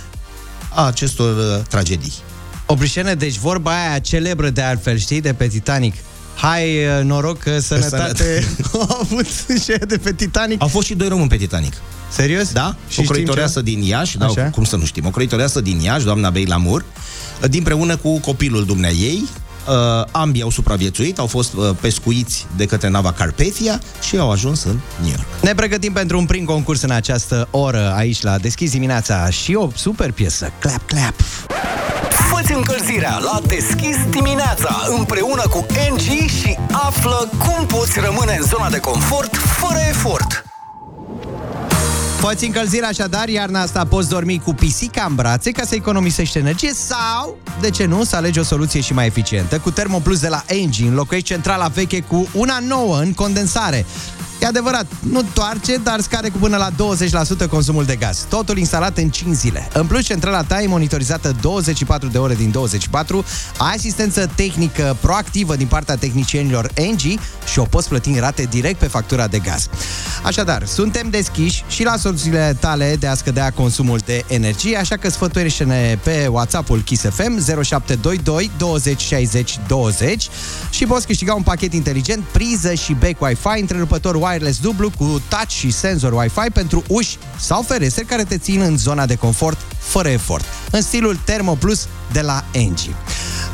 [0.73, 2.13] a acestor uh, tragedii.
[2.65, 5.95] Oprișene, deci vorba aia celebră de altfel, știi, de pe Titanic.
[6.35, 9.25] Hai, uh, noroc, că sănătate au avut
[9.63, 10.61] și aia de pe Titanic.
[10.61, 11.73] Au fost și doi români pe Titanic.
[12.11, 12.51] Serios?
[12.51, 12.75] Da?
[12.87, 13.65] Și o știm croitoreasă ce?
[13.65, 14.49] din Iași, da, Așa.
[14.49, 16.85] cum să nu știm, o croitoreasă din Iași, doamna Beilamur,
[17.49, 19.23] dinpreună cu copilul dumneaei,
[19.67, 24.63] uh, ambii au supraviețuit, au fost uh, pescuiți de către nava Carpathia și au ajuns
[24.63, 25.25] în New York.
[25.41, 29.69] Ne pregătim pentru un prim concurs în această oră aici la Deschis dimineața și o
[29.75, 31.13] super piesă, Clap Clap.
[32.09, 38.69] Fă-ți încălzirea la Deschis dimineața împreună cu NG și află cum poți rămâne în zona
[38.69, 40.52] de confort fără efort.
[42.23, 46.71] Poți încălzirea așadar, iarna asta poți dormi cu pisica în brațe ca să economisești energie
[46.73, 49.59] sau, de ce nu, să alegi o soluție și mai eficientă.
[49.59, 53.85] Cu Thermoplus de la Engie înlocuiești centrala veche cu una nouă în condensare.
[54.43, 56.69] E adevărat, nu toarce, dar scade cu până la
[57.45, 58.25] 20% consumul de gaz.
[58.29, 59.67] Totul instalat în 5 zile.
[59.73, 63.25] În plus, centrala ta e monitorizată 24 de ore din 24,
[63.57, 67.19] ai asistență tehnică proactivă din partea tehnicienilor Engie
[67.51, 69.67] și o poți plăti în rate direct pe factura de gaz.
[70.23, 75.09] Așadar, suntem deschiși și la soluțiile tale de a scădea consumul de energie, așa că
[75.09, 80.27] sfătuiește-ne pe WhatsApp-ul Kiss FM 0722 20 60 20
[80.69, 85.49] și poți câștiga un pachet inteligent, priză și bec Wi-Fi, întrerupător wireless dublu cu touch
[85.49, 90.07] și senzor Wi-Fi pentru uși sau ferestre care te țin în zona de confort fără
[90.09, 92.95] efort, în stilul Thermo Plus de la Engie.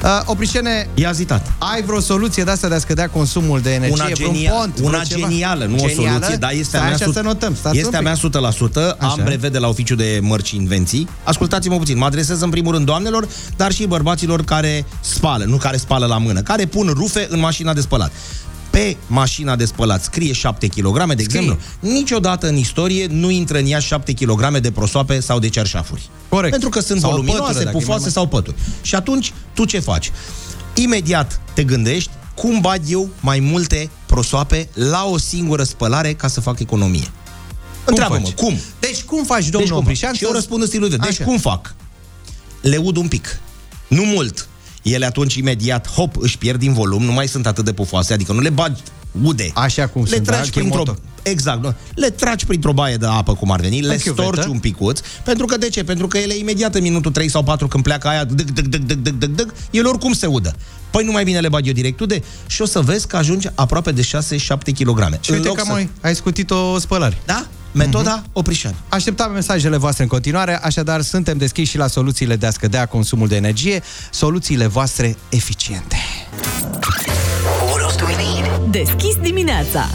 [0.03, 1.51] Uh, Oprișene, Ia zitat.
[1.57, 4.03] ai vreo soluție de asta de a scădea consumul de energie?
[4.03, 5.27] Una, vreun genia- pont, una vreo ceva?
[5.27, 6.01] genială, nu Genială?
[6.01, 7.55] o soluție, dar este a Stai mea, așa sut- să notăm.
[7.55, 8.21] Stați este a un mea pic.
[8.21, 9.23] 100%, am Așa.
[9.23, 11.07] brevet de la oficiu de mărci și invenții.
[11.23, 15.77] Ascultați-mă puțin, mă adresez în primul rând doamnelor, dar și bărbaților care spală, nu care
[15.77, 18.11] spală la mână, care pun rufe în mașina de spălat.
[18.69, 21.57] Pe mașina de spălat scrie 7 kg, de exemplu.
[21.79, 26.09] Niciodată în istorie nu intră în ea 7 kg de prosoape sau de cerșafuri.
[26.29, 26.51] Corect.
[26.51, 28.11] Pentru că sunt Sau voluminoase, pătură, dacă e mai pufoase mare.
[28.13, 28.55] sau pături.
[28.81, 30.11] Și atunci, tu ce faci?
[30.73, 36.41] Imediat te gândești cum bag eu mai multe prosoape la o singură spălare ca să
[36.41, 37.11] fac economie.
[37.85, 38.33] Întreabă-mă, faci?
[38.33, 38.57] cum?
[38.79, 39.77] Deci cum faci, domnul Deci cum fac?
[39.87, 40.13] Oprișan?
[40.13, 41.23] Și eu să- răspund în stilul de Deci Așa.
[41.23, 41.75] cum fac?
[42.61, 43.39] Le ud un pic.
[43.87, 44.47] Nu mult.
[44.81, 48.31] Ele atunci imediat, hop, își pierd din volum, nu mai sunt atât de pufoase, adică
[48.31, 48.81] nu le bagi
[49.21, 49.51] ude.
[49.53, 50.31] Așa cum le sunt, da?
[50.31, 51.01] tragi printr-o Chirmoto.
[51.23, 51.73] Exact, nu.
[51.95, 54.21] Le tragi printr-o baie de apă, cum ar veni, le chiuvetă.
[54.21, 55.83] storci un picuț, pentru că de ce?
[55.83, 58.81] Pentru că ele imediat în minutul 3 sau 4 când pleacă aia, dăc, dăc, dăc,
[58.81, 60.55] dăc, dăc, dăc, dăc, ele oricum se udă.
[60.91, 63.47] Păi nu mai bine le bag eu direct ude și o să vezi că ajungi
[63.55, 64.07] aproape de 6-7
[64.77, 65.17] kg.
[65.21, 67.17] Și uite că mai ai scutit o spălare.
[67.25, 67.47] Da?
[67.71, 68.31] Metoda uh-huh.
[68.33, 68.75] Oprișan.
[68.89, 73.27] Așteptăm mesajele voastre în continuare, așadar suntem deschiși și la soluțiile de a scădea consumul
[73.27, 75.95] de energie, soluțiile voastre eficiente.
[78.71, 79.89] Deschis dimineața.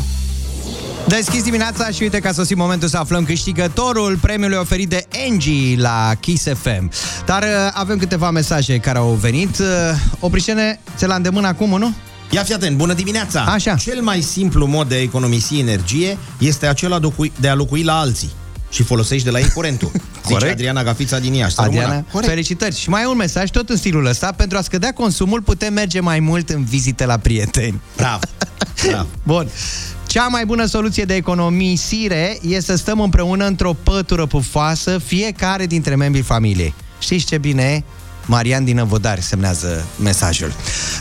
[1.09, 5.81] Deschis dimineața și uite că a sosit momentul să aflăm câștigătorul premiului oferit de Angie
[5.81, 6.91] la Kiss FM.
[7.27, 9.59] Dar uh, avem câteva mesaje care au venit.
[9.59, 9.67] Uh,
[10.21, 11.95] Oprișene, ți la îndemână acum, nu?
[12.31, 13.41] Ia fi atent, bună dimineața!
[13.41, 13.75] Așa.
[13.75, 17.55] Cel mai simplu mod de a economisi energie este acela de a locui- de a
[17.55, 18.31] locui la alții
[18.71, 19.91] și folosești de la ei curentul.
[20.25, 20.53] Zice Corect.
[20.53, 21.55] Adriana Gafița din Iași.
[21.55, 22.05] să Adriana, rămână.
[22.13, 22.31] Corect.
[22.31, 22.77] felicitări.
[22.77, 24.33] Și mai e un mesaj tot în stilul ăsta.
[24.33, 27.81] Pentru a scădea consumul putem merge mai mult în vizite la prieteni.
[27.97, 28.25] Bravo.
[28.87, 29.09] Bravo.
[29.23, 29.49] Bun.
[30.07, 35.95] Cea mai bună soluție de economisire e să stăm împreună într-o pătură pufoasă, fiecare dintre
[35.95, 36.75] membrii familiei.
[36.99, 37.83] Știți ce bine e?
[38.27, 40.53] Marian din Năvodari semnează mesajul.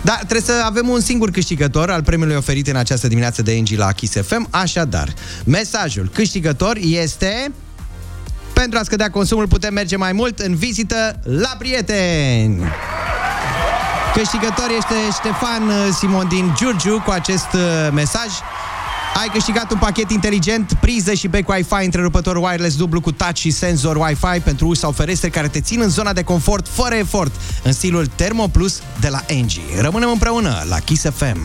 [0.02, 3.78] Da, trebuie să avem un singur câștigător al premiului oferit în această dimineață de Angie
[3.78, 4.48] la Kiss FM.
[4.50, 5.14] Așadar,
[5.46, 7.52] mesajul câștigător este...
[8.54, 12.64] Pentru a scădea consumul putem merge mai mult în vizită la prieteni.
[14.14, 17.62] Câștigător este Ștefan uh, Simon din Giurgiu cu acest uh,
[17.94, 18.30] mesaj.
[19.16, 23.52] Ai câștigat un pachet inteligent, priză și bec Wi-Fi, întrerupător wireless dublu cu touch și
[23.52, 27.32] senzor Wi-Fi pentru uși sau ferestre care te țin în zona de confort fără efort,
[27.64, 29.82] în stilul Thermo Plus de la Engie.
[29.82, 31.38] Rămânem împreună la Kiss FM.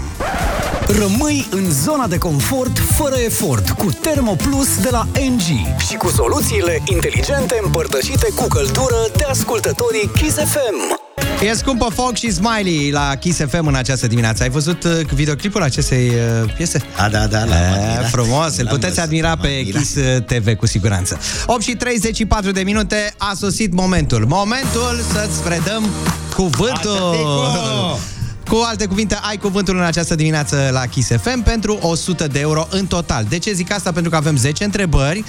[0.86, 6.82] Rămâi în zona de confort fără efort cu Thermoplus de la NG și cu soluțiile
[6.84, 11.07] inteligente împărtășite cu căldură de ascultătorii Kiss FM.
[11.42, 14.42] E scumpă foc și Smiley la Kiss FM în această dimineață.
[14.42, 16.82] Ai văzut uh, videoclipul acestei uh, piese?
[16.96, 17.38] Da, da, da.
[17.44, 18.10] L-am E, admirat.
[18.10, 19.80] frumos, îl L-am puteți văzut, admira l-am pe admirat.
[19.82, 21.18] Kiss uh, TV cu siguranță.
[21.46, 24.24] 8 și 34 de minute a sosit momentul.
[24.28, 25.88] Momentul să-ți predăm
[26.34, 26.96] cuvântul.
[26.96, 28.17] Atâtico!
[28.48, 32.66] Cu alte cuvinte, ai cuvântul în această dimineață la Kiss FM pentru 100 de euro
[32.70, 33.26] în total.
[33.28, 33.92] De ce zic asta?
[33.92, 35.24] Pentru că avem 10 întrebări,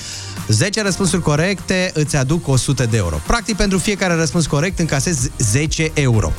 [0.47, 3.21] 10 răspunsuri corecte îți aduc 100 de euro.
[3.27, 6.31] Practic, pentru fiecare răspuns corect încasezi 10 euro.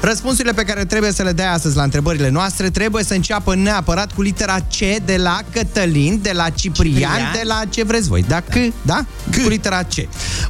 [0.00, 4.12] Răspunsurile pe care trebuie să le dai astăzi la întrebările noastre trebuie să înceapă neapărat
[4.12, 7.32] cu litera C de la Cătălin, de la Ciprian, Ciprian.
[7.32, 8.24] de la ce vreți voi.
[8.28, 8.40] Da?
[8.40, 9.04] C, da?
[9.30, 9.42] C.
[9.42, 9.94] Cu litera C.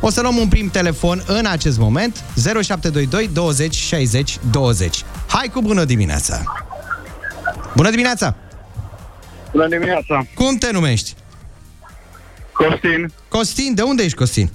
[0.01, 5.05] O să luăm un prim telefon în acest moment, 0722 20 60 20.
[5.27, 6.43] Hai cu bună dimineața!
[7.77, 8.35] Bună dimineața!
[9.53, 10.27] Bună dimineața!
[10.35, 11.15] Cum te numești?
[12.53, 14.51] Costin, Costin, de unde ești Costin?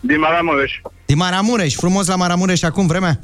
[0.00, 0.72] din Maramureș.
[1.06, 3.20] Din Maramureș, frumos la Maramureș acum vremea?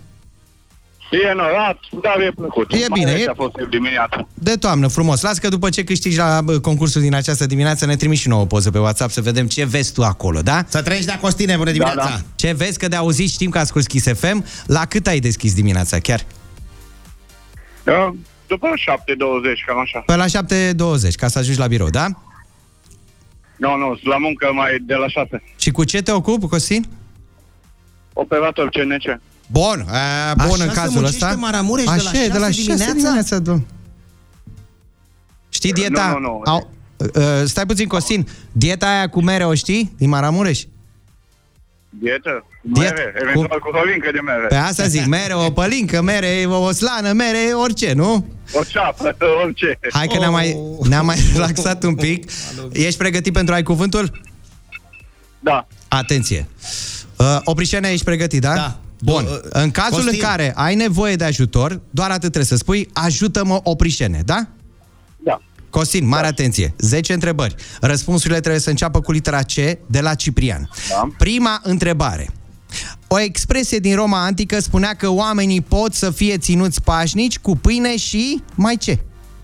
[1.11, 2.73] E norat, dar e plăcut.
[2.73, 4.29] E bine, Mai e- a fost dimineața.
[4.35, 5.21] De toamnă, frumos.
[5.23, 8.43] Las că după ce câștigi la bă, concursul din această dimineață ne trimiți și nouă
[8.43, 10.65] o poză pe WhatsApp să vedem ce vezi tu acolo, da?
[10.69, 12.09] Să trăiești de Costine, bună dimineața!
[12.09, 12.21] da.
[12.35, 14.45] Ce vezi că de auzit știm că asculti Kiss FM.
[14.67, 16.25] La cât ai deschis dimineața chiar?
[17.85, 18.15] Da,
[18.47, 19.99] După 7.20, cam așa.
[20.07, 22.07] Pe la 7.20, ca să ajungi la birou, da?
[23.57, 25.43] Nu, nu, sunt la muncă mai de la 6.
[25.57, 26.87] Și cu ce te ocupi, Costin?
[28.13, 29.21] Operator CNC.
[29.47, 31.35] Bun, a, bun Așa în se cazul muncește ăsta.
[31.35, 33.39] în Maramureș de la Așa e, de la 6 6 dimineața, dimineața?
[33.39, 33.67] domn.
[35.49, 36.07] Știi dieta?
[36.09, 36.41] Nu, nu, nu.
[36.45, 38.27] Au, uh, stai puțin, Costin.
[38.53, 39.95] Dieta aia cu mere o știi?
[39.99, 40.63] Din Maramureș?
[42.01, 42.47] Dietă?
[42.61, 44.47] Diet- Mere, eventual cu o vincă de mere.
[44.49, 48.27] Pe asta zic, mere, o pălincă, mere, o slană, mere, orice, nu?
[48.53, 49.79] O ceapă, orice.
[49.93, 50.57] Hai că ne-am mai,
[50.89, 52.31] ne-am mai relaxat un pic.
[52.73, 54.21] Ești pregătit pentru ai cuvântul?
[55.41, 55.67] Da.
[55.89, 56.49] Atenție.
[57.17, 58.55] Uh, Oprișene, ești pregătit, da?
[58.55, 58.79] Da.
[59.03, 59.25] Bun.
[59.25, 60.13] Uh, În cazul Costin.
[60.23, 64.47] în care ai nevoie de ajutor, doar atât trebuie să spui, ajută-mă, Oprișene, da?
[65.75, 65.81] Da.
[65.81, 66.75] Costin, mare atenție.
[66.79, 67.55] 10 întrebări.
[67.81, 69.55] Răspunsurile trebuie să înceapă cu litera C
[69.87, 70.71] de la Ciprian.
[70.89, 71.09] Da.
[71.19, 72.31] Prima întrebare.
[73.09, 77.97] O expresie din Roma antică spunea că oamenii pot să fie ținuți pașnici cu pâine
[77.97, 78.99] și mai ce?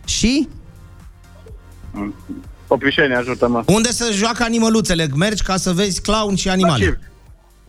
[0.05, 0.49] Și?
[2.67, 3.63] Poprișeni, ajută-mă.
[3.67, 5.09] Unde să joacă animăluțele?
[5.15, 6.85] Mergi ca să vezi clown și animale.
[6.85, 7.10] Circ.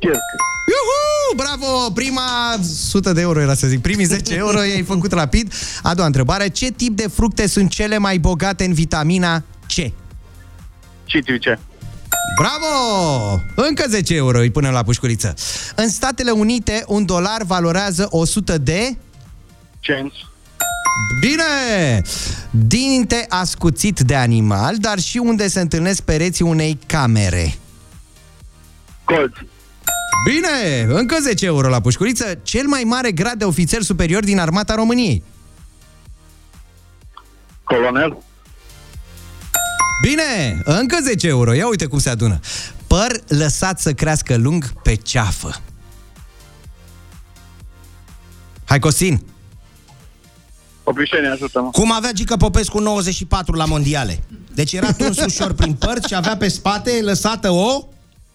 [0.02, 0.28] Circ.
[0.74, 1.36] Iuhu!
[1.36, 1.92] Bravo!
[1.92, 3.82] Prima 100 de euro era să zic.
[3.82, 5.54] Primii 10 euro i-ai făcut rapid.
[5.82, 6.50] A doua întrebare.
[6.50, 9.92] Ce tip de fructe sunt cele mai bogate în vitamina C?
[11.04, 11.60] Citrice.
[12.36, 13.42] Bravo!
[13.56, 15.34] Încă 10 euro îi punem la pușculiță.
[15.76, 18.98] În Statele Unite, un dolar valorează 100 de...
[19.80, 20.26] Cenți.
[21.20, 22.02] Bine!
[22.50, 27.56] Dinte ascuțit de animal, dar și unde se întâlnesc pereții unei camere.
[29.04, 29.34] Colț.
[30.24, 30.86] Bine!
[30.88, 32.40] Încă 10 euro la pușculiță.
[32.44, 35.24] Cel mai mare grad de ofițer superior din armata României.
[37.64, 38.18] Colonel.
[40.02, 40.62] Bine!
[40.64, 41.54] Încă 10 euro.
[41.54, 42.40] Ia uite cum se adună.
[42.88, 45.62] Păr lăsat să crească lung pe ceafă.
[48.66, 49.26] Hai, Costin!
[50.84, 51.70] Poprișeni, ajută-mă.
[51.70, 54.24] Cum avea Gică Popescu 94 la mondiale.
[54.54, 57.88] Deci era tuns ușor prin părți și avea pe spate lăsată o...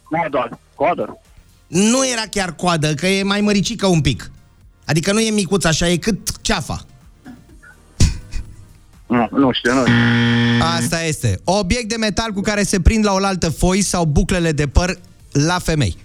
[0.03, 0.59] Coadă.
[0.75, 1.21] Coadă.
[1.67, 4.31] Nu era chiar coadă, că e mai măricică un pic.
[4.85, 6.85] Adică nu e micuț așa, e cât ceafa.
[9.07, 9.95] Nu, nu știu, nu știu.
[10.77, 11.41] Asta este.
[11.45, 14.99] Obiect de metal cu care se prind la oaltă foi sau buclele de păr
[15.33, 15.97] la femei.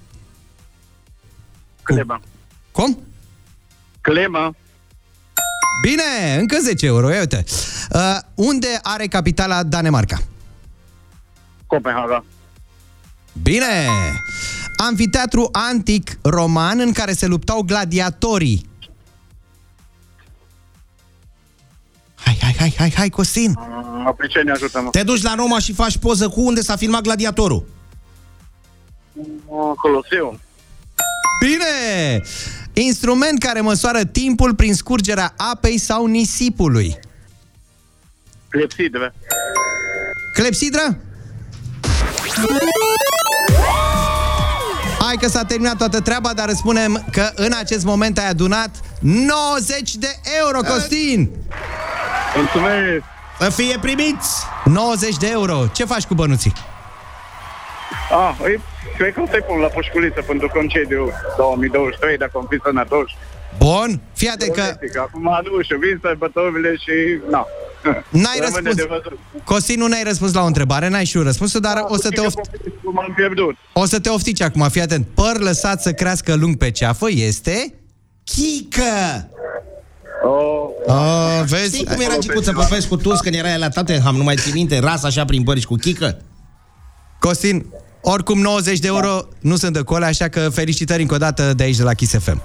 [1.83, 2.19] Clemă.
[2.71, 2.99] Cum?
[4.01, 4.55] Clemă.
[5.81, 7.43] Bine, încă 10 euro, ia uite.
[7.91, 10.21] Uh, unde are capitala Danemarca?
[11.67, 12.25] Copenhaga.
[13.41, 13.87] Bine!
[14.87, 18.69] Amfiteatru antic roman în care se luptau gladiatorii.
[22.15, 23.53] Hai, hai, hai, hai, hai, Costin!
[24.05, 24.89] Poprișeni, ajută-mă.
[24.89, 27.65] Te duci la Roma și faci poză cu unde s-a filmat gladiatorul.
[29.75, 30.39] Coloseum.
[31.39, 32.21] Bine!
[32.73, 36.99] Instrument care măsoară timpul prin scurgerea apei sau nisipului.
[38.49, 39.13] Clepsidre.
[40.33, 40.97] Clepsidră?
[45.05, 49.95] Hai că s-a terminat toată treaba, dar răspunem că în acest moment ai adunat 90
[49.95, 51.29] de euro, Costin!
[52.35, 53.03] Mulțumesc.
[53.39, 54.45] Să fie primiți!
[54.65, 55.63] 90 de euro.
[55.73, 56.53] Ce faci cu bănuții?
[58.11, 58.61] Ah, îi,
[58.97, 63.15] cred că o să-i pun la pușculiță pentru concediu 2023, dacă am fi sănătoși.
[63.57, 67.19] Bun, fii atent că Teoretic, Acum nu știu, vin sărbătorile și...
[67.29, 67.47] Na.
[68.09, 68.75] N-ai Rămâne răspuns.
[68.75, 69.19] de văzut.
[69.43, 72.19] Costin, nu ne-ai răspuns la o întrebare, n-ai și un răspuns, dar o să te,
[72.19, 72.37] oft...
[72.83, 73.55] Cum am pierdut.
[73.73, 75.07] o să te oftici acum, fii atent.
[75.13, 77.73] Păr lăsat să crească lung pe ceafă este...
[78.23, 79.29] Chică!
[80.25, 81.75] Oh, Oh, vezi?
[81.75, 84.15] Știi cum era Gicuță Popescu tuns când era el la Tottenham?
[84.15, 84.79] Nu mai ții minte?
[84.79, 86.21] Ras așa prin bărici cu chică?
[87.19, 87.65] Costin,
[88.01, 91.63] oricum 90 de euro nu sunt de cole, așa că felicitări încă o dată de
[91.63, 92.41] aici de la Kiss FM.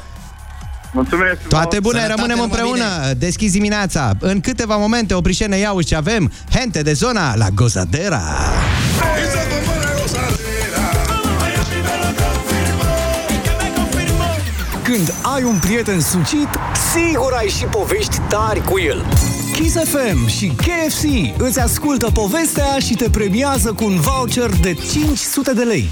[0.97, 1.49] Mulțumesc.
[1.49, 3.13] Toate bune, Sănătate, rămânem numai împreună.
[3.19, 4.13] Deschizi dimineața.
[4.21, 6.33] În câteva momente, oprișene, iau ce avem.
[6.51, 8.23] Hente de zona la Gozadera.
[14.83, 16.49] Când ai un prieten sucit,
[16.93, 19.05] sigur ai și povești tari cu el.
[19.55, 21.05] Kiss FM și KFC
[21.39, 25.89] îți ascultă povestea și te premiază cu un voucher de 500 de lei.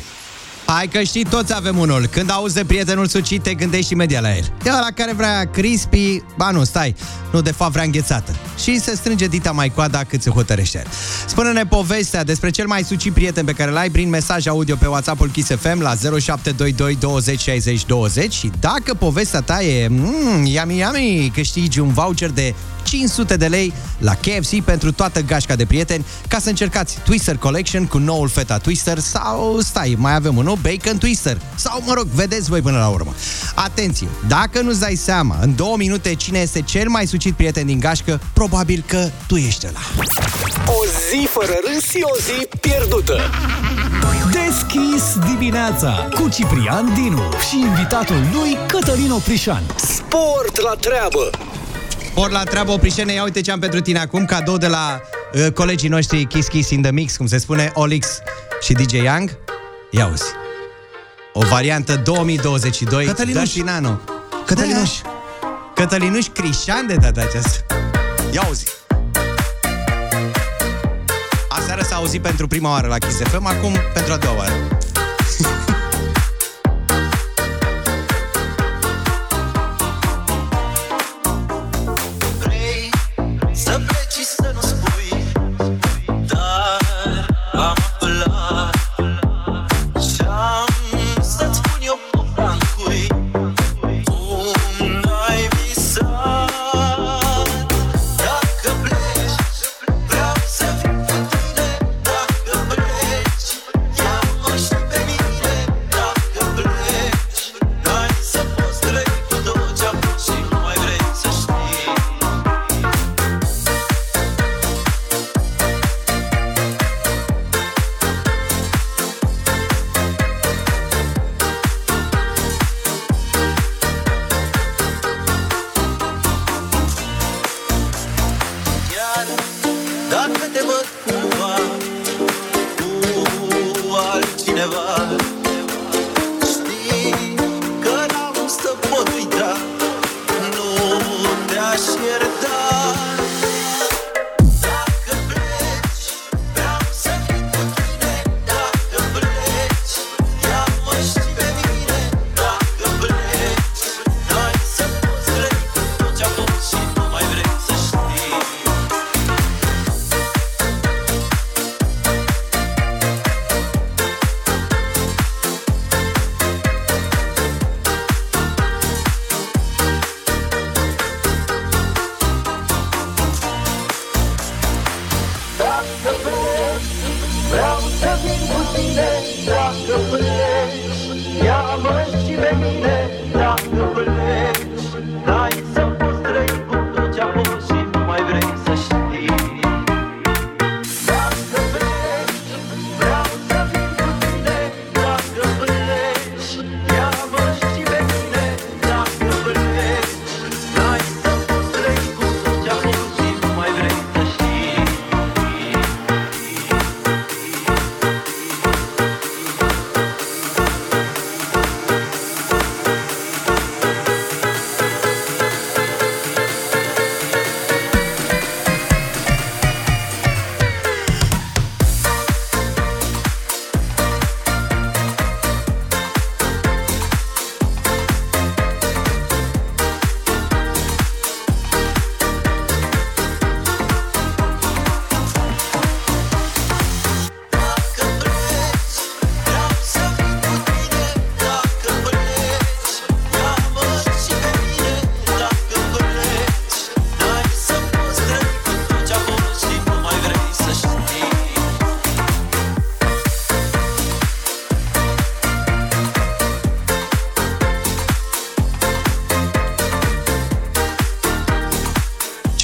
[0.67, 2.07] Hai că știi, toți avem unul.
[2.07, 4.53] Când auzi de prietenul sucit, te gândești imediat la el.
[4.65, 6.95] E ăla care vrea crispy, ba nu, stai,
[7.33, 8.35] nu, de fapt vrea înghețată.
[8.63, 10.79] Și se strânge dita mai coada cât se hotărăște.
[10.79, 10.87] el.
[11.27, 15.31] Spune-ne povestea despre cel mai sucit prieten pe care l-ai prin mesaj audio pe WhatsApp-ul
[15.31, 21.31] Kiss FM la 0722 20 60 20 și dacă povestea ta e mm, yummy yummy,
[21.35, 22.55] câștigi un voucher de
[22.95, 27.87] 500 de lei la KFC pentru toată gașca de prieteni ca să încercați Twister Collection
[27.87, 32.49] cu noul feta Twister sau, stai, mai avem unul, Bacon Twister sau, mă rog, vedeți
[32.49, 33.15] voi până la urmă.
[33.55, 37.81] Atenție, dacă nu-ți dai seama în două minute cine este cel mai sucit prieten din
[37.81, 39.81] gașcă, probabil că tu ești ăla.
[40.67, 43.21] O zi fără râs și o zi pierdută.
[44.33, 49.63] Deschis dimineața cu Ciprian Dinu și invitatul lui Cătălin Oprișan.
[49.77, 51.31] Sport la treabă.
[52.17, 55.01] Ori la treabă, Oprișene, ia uite ce am pentru tine acum, cadou de la
[55.33, 58.07] uh, colegii noștri Kiss Kiss in the Mix, cum se spune, Olix
[58.61, 59.39] și DJ Young.
[59.91, 60.25] Ia uzi.
[61.33, 63.43] O variantă 2022, Cătălinuș.
[63.43, 64.01] Dacinano.
[64.47, 64.91] Cătălinuș.
[65.75, 67.65] Cătălinuș Crișan de data aceasta.
[68.33, 68.67] Ia uzi.
[71.49, 74.53] Aseară s-a auzit pentru prima oară la Kiss FM, acum pentru a doua oară.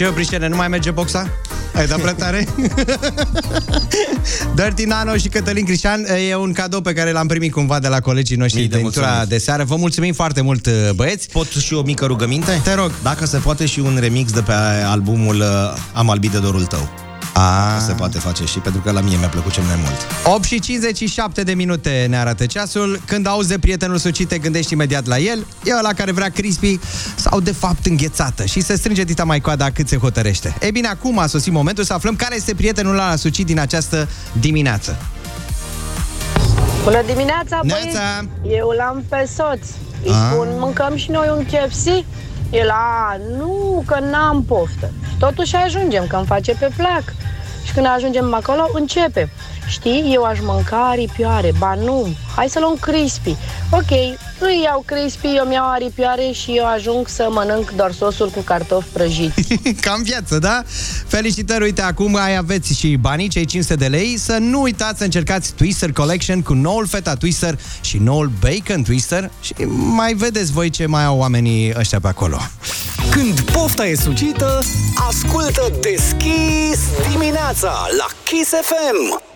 [0.00, 1.30] Ce, Oprișene, nu mai merge boxa?
[1.74, 2.48] Ai dat prea tare?
[4.54, 8.00] Dirty Nano și Cătălin Crișan e un cadou pe care l-am primit cumva de la
[8.00, 9.30] colegii noștri Mii de de intura mulțumiri.
[9.30, 9.64] de seară.
[9.64, 11.28] Vă mulțumim foarte mult, băieți.
[11.28, 12.60] Pot și o mică rugăminte?
[12.64, 12.92] Te rog.
[13.02, 14.52] Dacă se poate și un remix de pe
[14.86, 15.46] albumul uh,
[15.92, 17.09] Am albit de dorul tău.
[17.32, 17.78] A.
[17.86, 20.06] Se poate face și pentru că la mie mi-a plăcut cel mai mult.
[20.36, 23.00] 8 și 57 de minute ne arată ceasul.
[23.06, 25.46] Când auzi de prietenul sucit, te gândești imediat la el.
[25.64, 26.78] E ăla care vrea crispy
[27.14, 30.54] sau de fapt înghețată și se strânge dita mai coada cât se hotărăște.
[30.60, 34.08] E bine, acum a sosit momentul să aflăm care este prietenul ăla sucit din această
[34.40, 34.96] dimineață.
[36.84, 37.84] Bună dimineața, băieți!
[37.86, 38.24] Neața!
[38.56, 39.66] Eu l-am pe soț.
[40.04, 40.28] Îi Ah.
[40.30, 42.04] spun, mâncăm și noi un KFC?
[42.50, 44.90] El, a, nu, că n-am poftă.
[45.08, 47.02] Și totuși ajungem, că îmi face pe plac.
[47.64, 49.32] Și când ajungem acolo, începe.
[49.66, 53.36] Știi, eu aș mânca aripioare, ba nu, hai să luăm crispy.
[53.70, 58.40] Ok, îi iau crispy, eu mi-au aripioare și eu ajung să mănânc doar sosul cu
[58.40, 59.54] cartofi prăjiți.
[59.84, 60.62] Cam viață, da?
[61.06, 64.16] Felicitări, uite, acum ai aveți și banii, cei 500 de lei.
[64.18, 69.30] Să nu uitați să încercați Twister Collection cu noul feta Twister și noul Bacon Twister
[69.40, 69.54] și
[69.94, 72.38] mai vedeți voi ce mai au oamenii ăștia pe acolo.
[73.10, 74.62] Când pofta e sucită,
[75.08, 76.80] ascultă Deschis
[77.10, 79.29] dimineața la Kiss FM.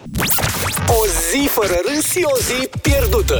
[0.89, 1.01] O
[1.31, 3.39] zi fără râs și o zi pierdută.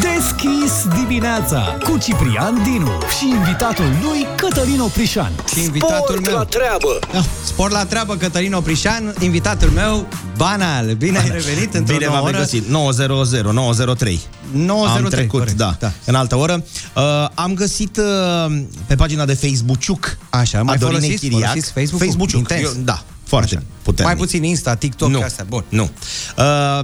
[0.00, 5.32] Deschis dimineața cu Ciprian Dinu și invitatul lui Cătălin Oprișan.
[5.54, 6.36] Și invitatul Sport meu.
[6.36, 6.98] la treabă.
[7.14, 10.94] Ah, Sport la treabă, Cătălin Oprișan, invitatul meu, Banal.
[10.94, 12.32] Bine ai revenit într-o Bine nouă v-am oră.
[12.36, 12.66] regăsit.
[12.68, 14.20] 900, 903.
[14.52, 15.92] 903, Am trecut, corect, da, da.
[16.04, 16.64] în altă oră.
[16.96, 17.02] Uh,
[17.34, 21.28] am găsit uh, pe pagina de Facebook Așa, mai a Dorinei folosiți?
[21.28, 21.48] Chiriac.
[21.48, 22.06] Folosiți Facebook-ul?
[22.06, 22.62] Facebook Intens.
[22.62, 23.02] Eu, da,
[23.36, 23.64] foarte Așa.
[23.82, 24.14] puternic.
[24.14, 25.44] Mai puțin Insta, TikTok, nu, astea.
[25.48, 25.64] Bun.
[25.68, 25.90] Nu.
[26.38, 26.80] Uh,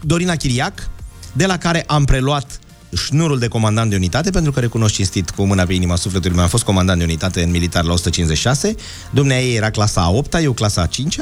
[0.00, 0.90] Dorina Chiriac,
[1.32, 2.58] de la care am preluat
[2.96, 6.44] șnurul de comandant de unitate, pentru că recunosc cinstit cu mâna pe inima sufletului meu,
[6.44, 8.74] am fost comandant de unitate în militar la 156,
[9.10, 11.18] dumnea ei era clasa a 8 eu clasa a 5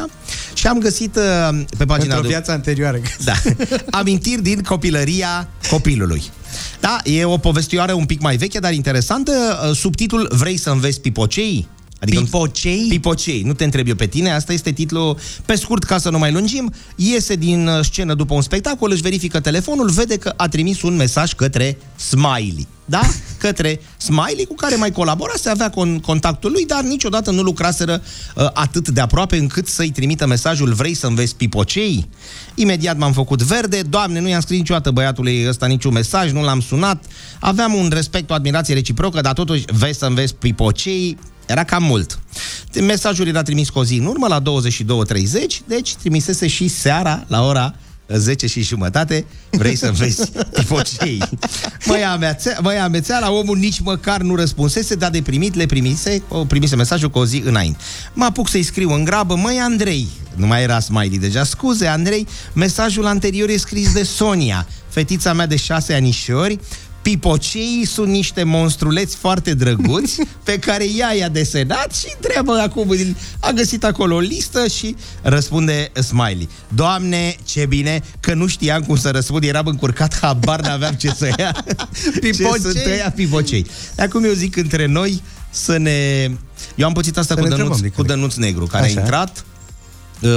[0.54, 2.28] și am găsit uh, pe pagina Într-o de...
[2.28, 3.00] viață anterioară.
[3.24, 3.32] Da.
[3.98, 6.22] Amintiri din copilăria copilului.
[6.80, 9.32] Da, e o povestioară un pic mai veche, dar interesantă.
[9.32, 11.68] Uh, Subtitlul Vrei să înveți pipocei?
[12.02, 12.86] Adică Pipocei?
[12.88, 13.42] Pipocei.
[13.42, 16.32] Nu te întreb eu pe tine, asta este titlul, pe scurt, ca să nu mai
[16.32, 16.72] lungim.
[16.96, 20.96] Iese din uh, scenă după un spectacol, își verifică telefonul, vede că a trimis un
[20.96, 22.66] mesaj către Smiley.
[22.84, 23.00] Da?
[23.38, 28.02] Către Smiley, cu care mai colabora, se avea con- contactul lui, dar niciodată nu lucraseră
[28.34, 32.08] uh, atât de aproape încât să-i trimită mesajul Vrei să înveți pipocei?
[32.54, 36.60] Imediat m-am făcut verde, doamne, nu i-am scris niciodată băiatului ăsta niciun mesaj, nu l-am
[36.60, 37.04] sunat,
[37.40, 41.16] aveam un respect, o admirație reciprocă, dar totuși vrei să înveți pipocei?
[41.46, 42.18] Era cam mult.
[42.80, 44.46] Mesajul era trimis cu o zi în urmă, la 22.30,
[45.66, 47.74] deci trimisese și seara, la ora
[48.08, 51.22] 10 și jumătate, vrei să vezi tipocei.
[51.86, 56.44] Măi, amețea, măi, amețeala, omul nici măcar nu răspunsese, dar de primit le primise, o
[56.44, 57.78] primise mesajul cu o zi înainte.
[58.12, 62.26] Mă apuc să-i scriu în grabă, măi, Andrei, nu mai era smiley deja, scuze, Andrei,
[62.52, 66.58] mesajul anterior e scris de Sonia, fetița mea de șase anișori,
[67.02, 72.96] Pipoceii sunt niște monstruleți foarte drăguți pe care ea i-a desenat și întreabă acum,
[73.40, 76.48] a găsit acolo o listă și răspunde Smiley.
[76.68, 81.30] Doamne, ce bine că nu știam cum să răspund, eram încurcat, habar n-aveam ce să
[81.38, 81.64] ia.
[82.20, 82.52] Pipocei.
[82.52, 83.66] Ce sunt ăia pipocei.
[83.98, 86.30] Acum eu zic între noi să ne...
[86.74, 88.96] Eu am pățit asta Să cu ne Dănuț, întrebăm, cu Dănuț Negru, care Așa.
[88.96, 89.51] a intrat Uh,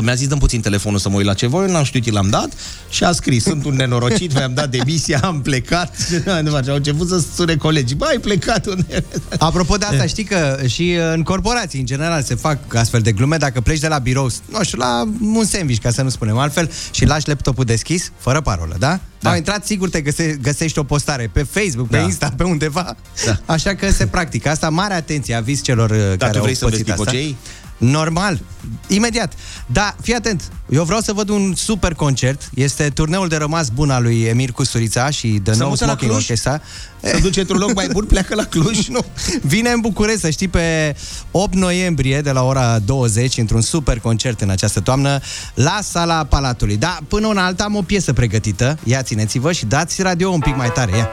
[0.02, 2.30] Mi-a zis, dăm puțin telefonul să mă uit la ce voi, n-am știut, i l-am
[2.30, 2.50] dat
[2.90, 5.96] și a scris, sunt un nenorocit, mi-am dat demisia, am plecat.
[6.44, 9.04] Nu face, au început să sune colegii, bă, ai plecat unde?
[9.40, 13.38] Apropo de asta, știi că și în corporații, în general, se fac astfel de glume.
[13.38, 16.72] Dacă pleci de la birou, nu știu, la un sandwich, ca să nu spunem altfel,
[16.92, 19.00] și lași laptopul deschis, fără parolă, da?
[19.20, 19.30] da.
[19.30, 22.04] Au intrat, sigur te găse- găsești o postare pe Facebook, pe Da.
[22.04, 22.96] Insta, pe undeva.
[23.26, 23.40] Da.
[23.46, 24.70] Așa că se practică asta.
[24.70, 27.04] Mare atenție, avis celor uh, care tu au vrei să vezi pățit asta.
[27.04, 27.38] pipocei?
[27.78, 28.40] Normal,
[28.88, 29.34] imediat.
[29.66, 30.52] Da, fii atent.
[30.70, 32.50] Eu vreau să văd un super concert.
[32.54, 35.92] Este turneul de rămas bun al lui Emir Custurița și The Să No mută la
[35.92, 36.22] Smoking Cluj?
[36.24, 36.62] Orchestra.
[37.02, 38.88] Să duce într-un loc mai bun, pleacă la Cluj.
[38.96, 39.06] nu.
[39.42, 40.96] Vine în București, să știi, pe
[41.32, 45.20] 8 noiembrie de la ora 20, într-un super concert în această toamnă,
[45.54, 46.78] la sala Palatului.
[46.78, 48.78] Da, până una alta am o piesă pregătită.
[48.84, 50.98] Ia, țineți-vă și dați radio un pic mai tare.
[50.98, 51.10] Ia.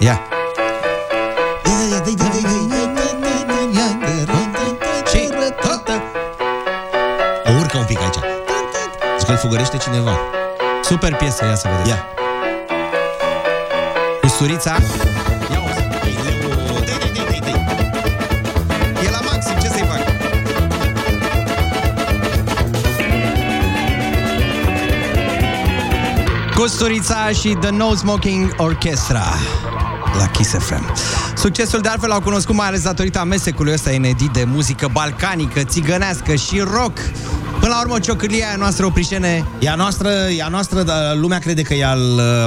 [0.00, 0.20] Ia.
[9.44, 10.18] Fugărește cineva.
[10.82, 11.88] Super piesă, ia să vedeți.
[11.88, 12.04] Ia.
[14.20, 14.76] Custurița.
[15.52, 15.68] Ia o
[19.04, 20.02] E la maxim, ce să-i fac?
[26.54, 29.24] Costurița și The No Smoking Orchestra
[30.18, 30.94] la Kiss FM.
[31.36, 36.34] Succesul de altfel l-au cunoscut mai ales datorită amestecului ăsta inedit de muzică balcanică, țigănească
[36.34, 36.98] și rock.
[37.64, 40.08] Până la urmă, ciocârlia aia noastră oprișene E a noastră,
[40.38, 42.00] e a noastră dar lumea crede că e al,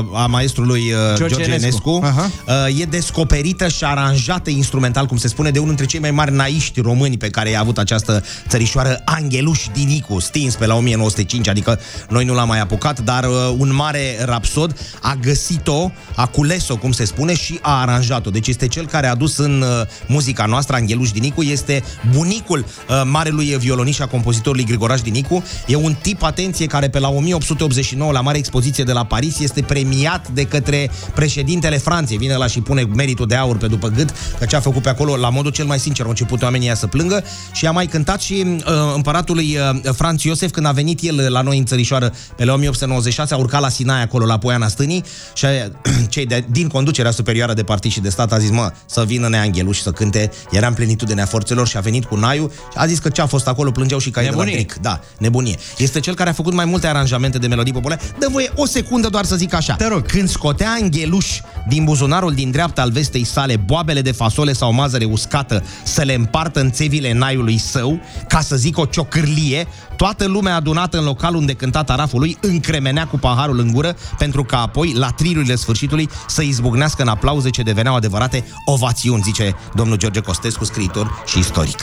[0.10, 1.90] uh, a maestrului uh, George George, Enescu.
[1.90, 2.00] Enescu.
[2.04, 2.30] Aha.
[2.68, 6.34] Uh, E descoperită și aranjată instrumental, cum se spune, de unul dintre cei mai mari
[6.34, 11.80] naiști români pe care i-a avut această țărișoară, Angeluș Dinicu, stins pe la 1905, adică
[12.10, 16.92] noi nu l-am mai apucat, dar uh, un mare rapsod a găsit-o, a cules-o, cum
[16.92, 18.30] se spune, și a aranjat-o.
[18.30, 23.02] Deci este cel care a adus în uh, muzica noastră, Angeluș Dinicu, este bunicul uh,
[23.06, 25.44] marelui violonist și a compozitorului Grigoraș Dinicu.
[25.68, 29.62] E un tip, atenție, care pe la 1889, la mare expoziție de la Paris, este
[29.62, 32.18] premiat de către președintele Franței.
[32.18, 34.90] Vine la și pune meritul de aur pe după gât, că ce a făcut pe
[34.90, 37.86] acolo, la modul cel mai sincer, au început oamenii ăia să plângă și a mai
[37.86, 38.64] cântat și uh,
[38.96, 43.34] împăratului uh, Franț Iosef când a venit el la noi în țărișoară pe la 1896,
[43.34, 45.04] a urcat la Sinaia acolo, la Poiana Stânii
[45.34, 45.72] și uh,
[46.14, 49.28] cei de, din conducerea superioară de partid și de stat a zis, mă, să vină
[49.28, 52.86] neanghelu și să cânte, era în plenitudinea forțelor și a venit cu Naiu și a
[52.86, 54.56] zis că ce a fost acolo, plângeau și cai de la Nebunie.
[54.56, 54.78] Dric.
[54.98, 55.56] Da, nebunie.
[55.78, 58.02] Este cel care a făcut mai multe aranjamente de melodii populare.
[58.20, 59.74] Dă voie o secundă doar să zic așa.
[59.74, 60.06] Te rog.
[60.06, 65.06] Când scotea Angheluș din buzunarul din dreapta al vestei sale boabele de fasole sau mazăre
[65.06, 70.56] uscată să le împartă în țevile naiului său, ca să zic o ciocârlie, toată lumea
[70.56, 74.94] adunată în localul unde cânta taraful lui încremenea cu paharul în gură pentru ca apoi,
[74.96, 80.66] la trilurile sfârșitului, să izbucnească în aplauze ce deveneau adevărate ovațiuni, zice domnul George Costescu,
[80.66, 81.80] scriitor și istoric.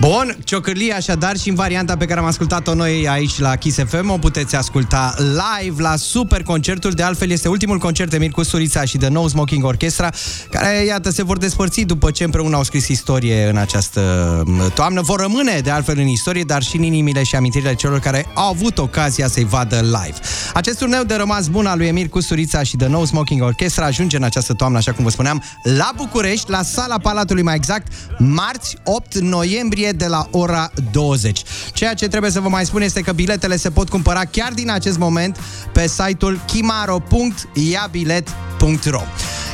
[0.00, 2.26] Bun, ciocârlie așadar și în varianta pe care am
[2.56, 6.90] ascultat-o noi aici la Kiss FM o puteți asculta live la super concertul.
[6.90, 10.10] De altfel este ultimul concert Emir Custurița și The No Smoking Orchestra
[10.50, 15.00] care, iată, se vor despărți după ce împreună au scris istorie în această m, toamnă.
[15.00, 18.48] Vor rămâne de altfel în istorie, dar și în inimile și amintirile celor care au
[18.48, 20.18] avut ocazia să-i vadă live.
[20.54, 24.16] Acest turneu de rămas bun al lui Emir Custurița și The No Smoking Orchestra ajunge
[24.16, 28.76] în această toamnă, așa cum vă spuneam, la București, la sala Palatului mai exact, marți
[28.84, 31.42] 8 noiembrie de la ora 20.
[31.72, 34.70] Ceea ce trebuie să vă mai spun este că biletele se pot cumpăra chiar din
[34.70, 35.38] acest moment
[35.72, 39.02] pe site-ul kimaro.iabilet.ro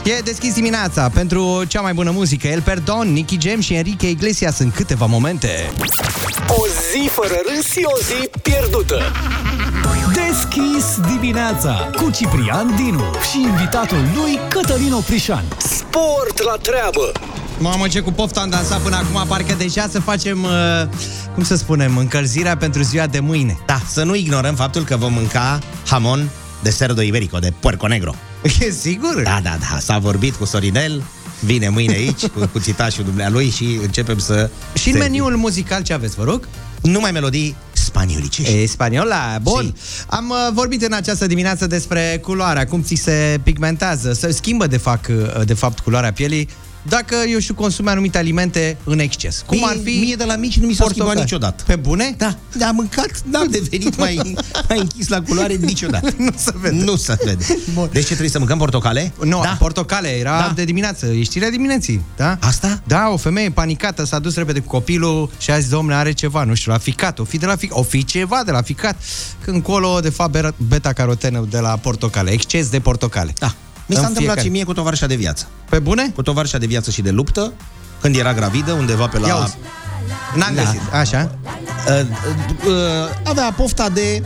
[0.04, 2.48] E deschis dimineața pentru cea mai bună muzică.
[2.48, 5.70] El Perdon, Nicky Jam și Enrique Iglesias în câteva momente.
[6.48, 9.02] O zi fără râs și o zi pierdută.
[10.14, 15.44] Deschis dimineața cu Ciprian Dinu și invitatul lui Cătălin Oprișan.
[15.58, 17.12] Sport la treabă!
[17.62, 20.50] Mamă, ce cu poftă am dansat până acum, parcă deja să facem, uh,
[21.34, 23.58] cum să spunem, încălzirea pentru ziua de mâine.
[23.66, 26.30] Da, să nu ignorăm faptul că vom mânca hamon
[26.62, 28.14] de cerdo iberico, de puerco negro.
[28.60, 29.22] E sigur?
[29.24, 31.02] Da, da, da, s-a vorbit cu Sorinel,
[31.40, 34.50] vine mâine aici cu cuțitașul dumnealui și începem să...
[34.74, 35.00] Și în servim.
[35.00, 36.48] meniul muzical ce aveți, vă rog?
[36.80, 38.42] Numai melodii Spaniolice.
[38.42, 39.74] E spaniola, bun.
[40.06, 44.76] Am uh, vorbit în această dimineață despre culoarea, cum ți se pigmentează, se schimbă de
[44.76, 46.48] fapt, uh, de fapt culoarea pielii
[46.82, 49.42] dacă, eu știu, consumi anumite alimente în exces.
[49.46, 49.98] Cum Mie- ar fi...
[49.98, 51.20] mie de la mici nu mi s-a schimbat portocale.
[51.20, 51.62] niciodată.
[51.66, 52.14] Pe bune?
[52.18, 54.34] Da, da, am mâncat, n-am devenit mai,
[54.68, 56.14] mai închis la culoare niciodată.
[56.18, 56.84] nu se vede.
[56.84, 57.44] Nu se vede.
[57.92, 59.12] Deci ce trebuie să mâncăm portocale?
[59.24, 59.56] Nu, da.
[59.58, 60.46] portocale, era Da.
[60.46, 60.52] da.
[60.54, 62.36] de dimineață, e știrea dimineții, da?
[62.40, 62.82] Asta?
[62.86, 66.44] Da, o femeie panicată s-a dus repede cu copilul și a zis, domnule, are ceva,
[66.44, 68.96] nu știu, la ficat, o fi de la ficat, o fi ceva de la ficat,
[69.44, 73.32] când colo, de fapt, beta- beta-carotenă de la portocale, exces de portocale.
[73.38, 73.54] Da.
[73.92, 74.40] Mi s-a În întâmplat fiecare.
[74.40, 75.46] și mie cu tovarășa de viață.
[75.68, 76.08] Pe bune?
[76.14, 77.52] Cu tovarășa de viață și de luptă,
[78.00, 79.26] când era gravidă, undeva pe la...
[79.26, 79.56] Ia uzi.
[80.34, 80.62] N-am Da.
[80.62, 81.30] găsit, așa.
[81.88, 82.06] Uh, uh,
[82.66, 82.74] uh,
[83.24, 84.22] avea pofta de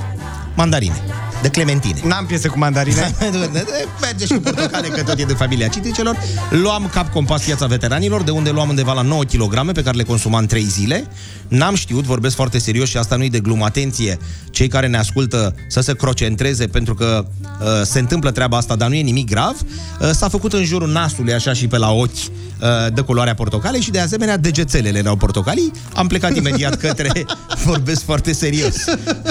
[0.55, 1.03] mandarine,
[1.43, 2.01] de clementine.
[2.05, 3.15] N-am piese cu mandarine.
[4.01, 6.17] Merge și cu portocale, că tot e de familia citricelor.
[6.51, 10.03] Luam cap compas piața veteranilor, de unde luam undeva la 9 kg, pe care le
[10.03, 11.07] consumam în 3 zile.
[11.49, 13.65] N-am știut, vorbesc foarte serios și asta nu-i de glumă.
[13.65, 14.19] Atenție,
[14.51, 17.27] cei care ne ascultă să se crocentreze, pentru că
[17.61, 19.57] uh, se întâmplă treaba asta, dar nu e nimic grav.
[20.01, 23.81] Uh, s-a făcut în jurul nasului, așa și pe la ochi, uh, de culoarea portocale
[23.81, 25.71] și de asemenea degețelele erau portocalii.
[25.95, 27.11] Am plecat imediat către...
[27.65, 28.75] vorbesc foarte serios.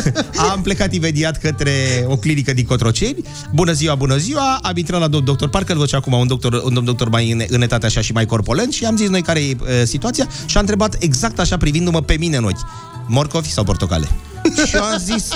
[0.52, 1.72] Am plecat imediat către
[2.08, 3.24] o clinică din Cotroceni.
[3.54, 4.60] Bună ziua, bună ziua!
[4.62, 7.10] Am intrat la domnul doctor, parcă îl văd și acum un doctor, un domn doctor
[7.10, 9.68] mai în, în etate așa și mai corpulent și am zis noi care e uh,
[9.84, 12.66] situația și a întrebat exact așa privindu-mă pe mine în ochi.
[13.08, 14.08] Morcovi sau portocale?
[14.68, 15.28] și eu am zis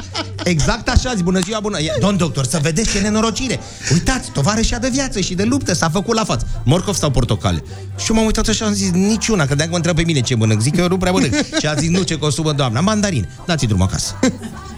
[0.43, 1.81] exact așa, zi, bună ziua, bună.
[1.81, 3.59] Ia, Domn doctor, să vedeți ce nenorocire.
[3.93, 6.47] Uitați, tovarășa de viață și de luptă s-a făcut la față.
[6.63, 7.63] Morcov sau portocale?
[7.97, 10.35] Și eu m-am uitat așa, am zis niciuna, că de-aia mă întreb pe mine ce
[10.35, 10.61] mănânc.
[10.61, 11.33] Zic că eu nu prea mănânc.
[11.59, 13.29] Și a zis nu, ce consumă doamna, mandarine.
[13.45, 14.19] Dați-i drum acasă.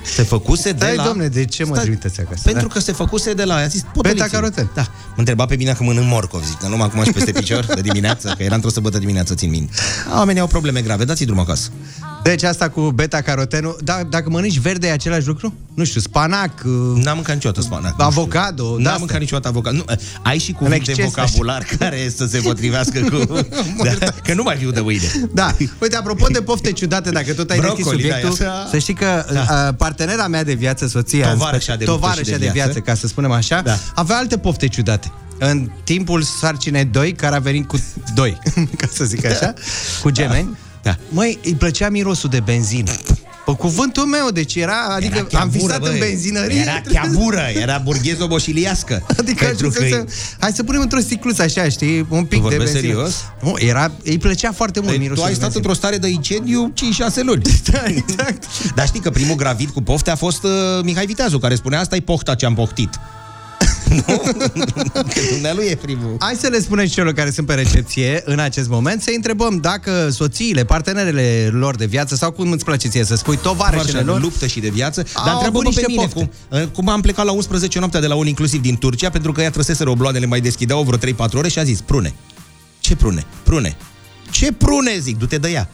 [0.03, 1.03] Se făcuse de Stai, la...
[1.03, 2.41] domne, de ce mă Stai, trimiteți acasă?
[2.43, 3.55] Pentru că se făcuse de la...
[3.55, 4.69] A zis, potoliți Beta-caroten.
[4.73, 4.81] Da.
[4.81, 7.81] Mă întreba pe mine că mănânc morcov, zic, că numai acum și peste picior de
[7.81, 9.73] dimineață, că era într-o săbătă dimineață, țin minte.
[10.15, 11.69] Oamenii au probleme grave, dați-i drum acasă.
[12.23, 15.53] Deci asta cu beta-carotenul, da, dacă mănânci verde e același lucru?
[15.73, 17.97] Nu știu, spanac, uh, N-am mâncat niciodată spanac.
[17.99, 18.75] nu avocado, știu.
[18.75, 18.97] de N-am astea.
[18.97, 19.75] mâncat niciodată avocado.
[19.77, 19.83] Nu,
[20.21, 23.25] ai și cuvinte exces, vocabular care să se potrivească cu...
[23.99, 25.11] da, că nu mai viu de mâine.
[25.33, 25.55] Da.
[25.81, 28.67] Uite, apropo de pofte ciudate, dacă tot ai deschis Brocoli, da, subiectul, așa.
[28.71, 29.73] să știi că da.
[29.77, 32.71] partenera mea de viață, soția, în Tovarășa special- de luptă tovarășa și de de viață,
[32.71, 32.79] viață.
[32.91, 33.77] ca să spunem așa, Da.
[33.95, 35.11] avea alte pofte ciudate.
[35.39, 37.77] În timpul sarcinei 2, care a venit cu
[38.15, 38.37] 2,
[38.79, 39.53] ca să zic așa,
[40.01, 40.57] cu gemeni, Da.
[41.09, 42.91] Măi, îi plăcea mirosul de benzină.
[43.45, 45.99] Pe cuvântul meu, deci era, adică Era am chiabură, visat în băi.
[45.99, 46.59] benzinărie.
[46.59, 49.05] Era chiabură, era burghezo-boșiliască.
[49.19, 50.05] Adică pentru că să,
[50.39, 52.93] hai să punem într-o sticluță așa, știi, un pic Tu de vorbești benzină.
[52.93, 53.15] serios?
[53.41, 55.71] Nu, era, îi plăcea foarte mult Păi, mirosul tu ai de stat benzină.
[55.73, 56.73] într-o stare de incendiu
[57.11, 57.41] 5-6 luni.
[57.71, 58.43] Da, exact.
[58.75, 60.49] Dar știi că primul gravid cu pofte a fost uh,
[60.83, 62.89] Mihai Viteazu, care spunea asta e pofta ce am poftit.
[64.07, 64.21] nu?
[64.93, 66.15] Că dumnealui e primul.
[66.19, 69.57] Hai să le spunem și celor care sunt pe recepție în acest moment, să întrebăm
[69.57, 74.05] dacă soțiile, partenerele lor de viață sau cum îți place ție să spui, tovarășele Tovarășa
[74.05, 75.03] de lor, luptă și de viață.
[75.13, 76.29] Au Dar întreabă avut pe niște mine pofte.
[76.49, 79.31] cum, uh, cum am plecat la 11 noaptea de la un inclusiv din Turcia, pentru
[79.31, 82.13] că ea trăseseră obloanele, mai deschideau vreo 3-4 ore și a zis, prune.
[82.79, 83.25] Ce prune?
[83.43, 83.77] Prune.
[84.31, 85.69] Ce prune, zic, du-te de ea.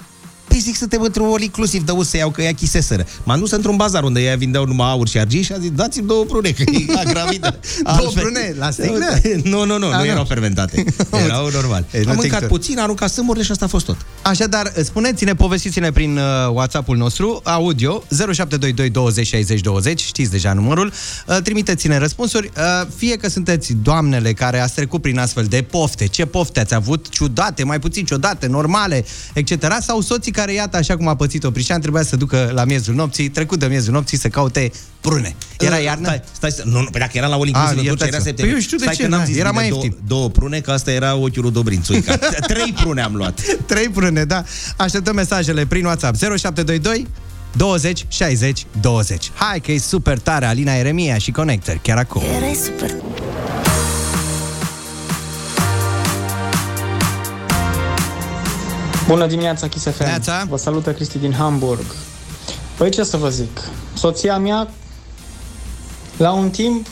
[0.48, 3.06] Păi zic, suntem într-un all inclusiv, dă să iau că ea chiseseră.
[3.24, 6.08] M-am dus într-un bazar unde ea vindeau numai aur și argint și a zis, dați-mi
[6.08, 7.60] două prune, că e la gravidă.
[7.98, 8.56] Două prune?
[8.60, 9.20] La sticlă?
[9.52, 10.06] nu, nu, nu, A, nu nu.
[10.06, 10.84] erau fermentate.
[11.26, 11.86] Erau normal.
[11.92, 12.60] Ei, nu Am te mâncat încurc.
[12.62, 13.98] puțin, am aruncat sâmurile și asta a fost tot.
[14.22, 16.24] Așadar, spuneți-ne, povestiți-ne prin uh,
[16.54, 20.92] WhatsApp-ul nostru, audio, 0722 20 60 20, știți deja numărul,
[21.28, 26.08] uh, trimiteți-ne răspunsuri, uh, fie că sunteți doamnele care ați trecut prin astfel de pofte,
[26.08, 30.98] ce pofte ați avut, ciudate, mai puțin ciudate, normale, etc., sau soții care, iată, așa
[30.98, 34.28] cum a pățit-o Prișan, trebuia să ducă la miezul nopții, trecut de miezul nopții, să
[34.28, 34.72] caute
[35.02, 35.36] prune.
[35.60, 36.06] Era Uh, iarnă?
[36.08, 38.16] Stai, stai, să- nu, nu, păi dacă era la all inclusiv Ah, în Turcia, era
[38.16, 38.24] iertați-mă.
[38.24, 38.46] septembrie.
[38.46, 40.04] Păi eu știu de Stai ce, că n-am na, zis era bine mai două, ieftin.
[40.08, 41.92] două prune, că asta era ochiul lui Dobrințu.
[41.92, 42.16] țuica.
[42.54, 43.42] Trei prune am luat.
[43.66, 44.44] Trei prune, da.
[44.78, 47.08] Așteptăm mesajele prin WhatsApp 0722
[47.56, 49.32] 20 60 20.
[49.36, 52.22] Hai că e super tare Alina Eremia și Connector chiar acum.
[52.36, 52.92] Erai super.
[59.08, 60.04] Bună dimineața, Kiss FM.
[60.04, 60.46] Neața.
[60.50, 61.86] Vă salută Cristi din Hamburg.
[62.78, 63.60] Păi ce să vă zic?
[63.94, 64.70] Soția mea,
[66.18, 66.88] la un timp,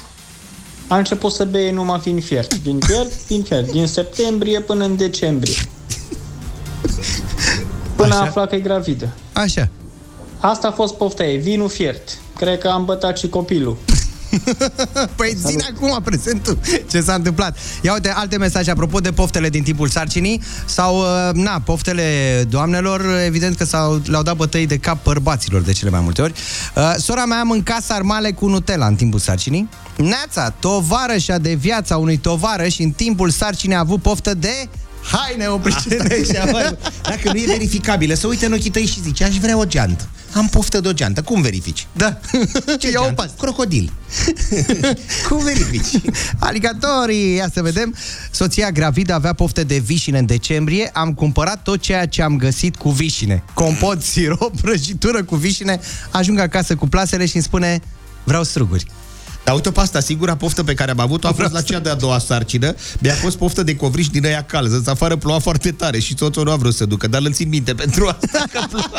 [0.88, 2.54] a început să bea numai vin fiert.
[2.54, 3.72] Vin fiert, vin fiert.
[3.72, 5.68] Din septembrie până în decembrie.
[7.96, 8.24] Până Așa.
[8.24, 9.10] a aflat că e gravidă.
[9.34, 9.70] Așa.
[10.40, 12.18] Asta a fost pofta ei, vinul fiert.
[12.36, 13.78] Cred că am bătat și copilul.
[15.18, 16.58] Păi ține acum prezentul
[16.92, 17.58] ce s-a întâmplat.
[17.82, 22.04] Ia uite alte mesaje apropo de poftele din timpul sarcinii sau, uh, na, poftele
[22.50, 26.34] doamnelor, evident că s-au, le-au dat bătăi de cap bărbaților de cele mai multe ori.
[26.76, 29.70] Uh, sora mea mânca sarmale cu Nutella în timpul sarcinii.
[29.98, 34.70] Neața, tovarășa de viața unui tovarăș în timpul sarcinii a avut poftă de
[35.12, 35.98] Hai, ne oprește
[36.32, 36.78] așa, bă.
[37.02, 40.08] Dacă nu e verificabilă, să uite în ochii tăi și zice, aș vrea o geantă.
[40.34, 41.22] Am poftă de o geantă.
[41.22, 41.88] Cum verifici?
[41.92, 42.20] Da.
[42.80, 43.22] Ce Ia o geantă?
[43.22, 43.32] pas.
[43.40, 43.92] Crocodil.
[45.30, 46.02] Cum verifici?
[46.40, 47.96] Aligatorii, ia să vedem.
[48.32, 50.90] Soția gravidă avea poftă de vișine în decembrie.
[50.94, 53.44] Am cumpărat tot ceea ce am găsit cu vișine.
[53.54, 55.80] Compot, sirop, prăjitură cu vișine.
[56.12, 57.80] Ajung acasă cu plasele și îmi spune
[58.24, 58.86] vreau struguri.
[59.46, 61.96] Dar uite pe asta, sigura poftă pe care am avut-o a fost la cea de-a
[61.96, 62.76] doua sarcină.
[63.00, 64.76] Mi-a fost poftă de covriș din aia calză.
[64.76, 67.50] În afară ploua foarte tare și soțul nu a vrut să ducă, dar îl țin
[67.50, 68.46] minte pentru asta.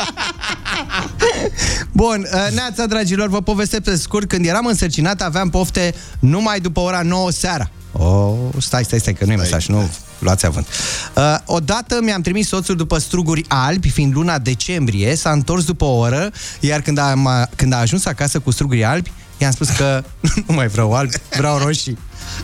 [1.91, 4.27] Bun, uh, neața, dragilor, vă povestesc pe scurt.
[4.27, 7.69] Când eram însărcinat, aveam pofte numai după ora 9 seara.
[7.91, 9.89] Oh, stai, stai, stai, că nu e mesaj, nu
[10.19, 10.67] luați avânt.
[11.15, 15.97] Uh, odată mi-am trimis soțul după struguri albi, fiind luna decembrie, s-a întors după o
[15.97, 17.13] oră, iar când a,
[17.55, 20.03] când a ajuns acasă cu struguri albi, i-am spus că
[20.47, 21.97] nu mai vreau albi, vreau roșii.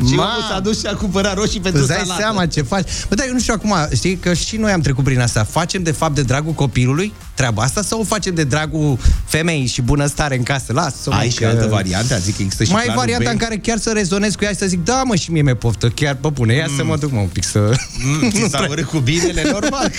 [0.07, 0.23] Și Ma!
[0.23, 2.21] omul s-a dus și a cumpărat roșii pentru Îți dai salată.
[2.21, 2.89] seama ce faci?
[3.09, 5.43] Bă, dar eu nu știu acum, știi că și noi am trecut prin asta.
[5.43, 9.81] Facem de fapt de dragul copilului treaba asta sau o facem de dragul femeii și
[9.81, 10.73] bunăstare în casă?
[10.73, 12.13] Lasă Ai și altă variantă?
[12.13, 13.33] Adică există și Mai e planul varianta B?
[13.33, 15.55] în care chiar să rezonez cu ea și să zic, da mă, și mie mi-e
[15.55, 17.75] poftă, chiar pe bune, ia să mă duc mă un pic să...
[18.03, 19.91] Mm, ți s-a urât cu binele, normal.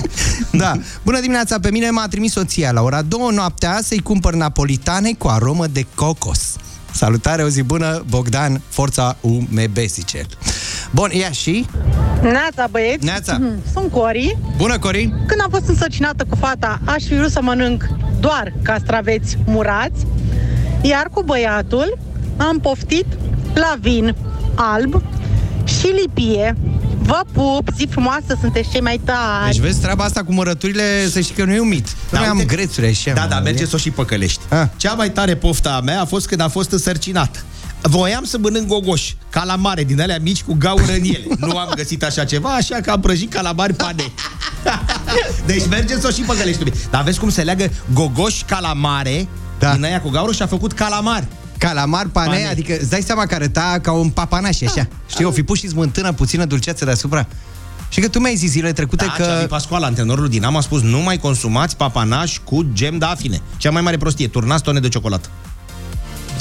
[0.62, 0.72] da.
[1.02, 5.28] Bună dimineața, pe mine m-a trimis soția la ora 2 noaptea să-i cumpăr napolitane cu
[5.28, 6.40] aromă de cocos.
[6.92, 10.26] Salutare, o zi bună, Bogdan, forța UMB, zice el.
[10.90, 11.66] Bun, ia și...
[12.22, 13.04] Neața, băieți!
[13.04, 13.36] Neața.
[13.40, 13.62] Mhm.
[13.72, 14.38] Sunt Cori.
[14.56, 15.14] Bună, Corin!
[15.26, 17.88] Când am fost însărcinată cu fata, aș fi vrut să mănânc
[18.20, 20.06] doar castraveți murați,
[20.82, 21.98] iar cu băiatul
[22.36, 23.06] am poftit
[23.54, 24.16] la vin
[24.54, 25.02] alb
[25.64, 26.56] și lipie.
[27.02, 29.50] Vă pup, zi frumoasă, sunteți cei mai tari!
[29.50, 31.86] Deci vezi, treaba asta cu mărăturile, să știi că nu e un mit.
[32.10, 33.12] Da, Noi am uite- grețuri așa.
[33.12, 33.66] Da, mă, da, nu merge e?
[33.66, 34.40] să o și păcălești.
[34.48, 34.66] Ah.
[34.76, 37.38] Cea mai tare pofta a mea a fost când a fost însărcinată.
[37.82, 41.24] Voiam să mănânc gogoși, calamare din alea mici cu gaură în ele.
[41.38, 44.02] Nu am găsit așa ceva, așa că am prăjit calamari pane.
[45.46, 46.64] deci merge să o și păcălești.
[46.90, 49.28] Dar vezi cum se leagă gogoși calamare
[49.58, 49.74] da.
[49.74, 51.26] din aia cu gaură și a făcut calamari.
[51.68, 52.38] Calamar, pane, Pane.
[52.38, 54.88] pane, adică îți dai seama că arăta ca un papanaș așa.
[55.08, 57.26] Știi, o fi pus și smântână puțină dulceață deasupra.
[57.88, 59.22] Și că tu mi-ai zis zilele trecute Da, că...
[59.22, 63.40] Xavi Pascual, antrenorul din Am a spus nu mai consumați papanași cu gem de afine.
[63.56, 65.28] Cea mai mare prostie, turnați tone de ciocolată.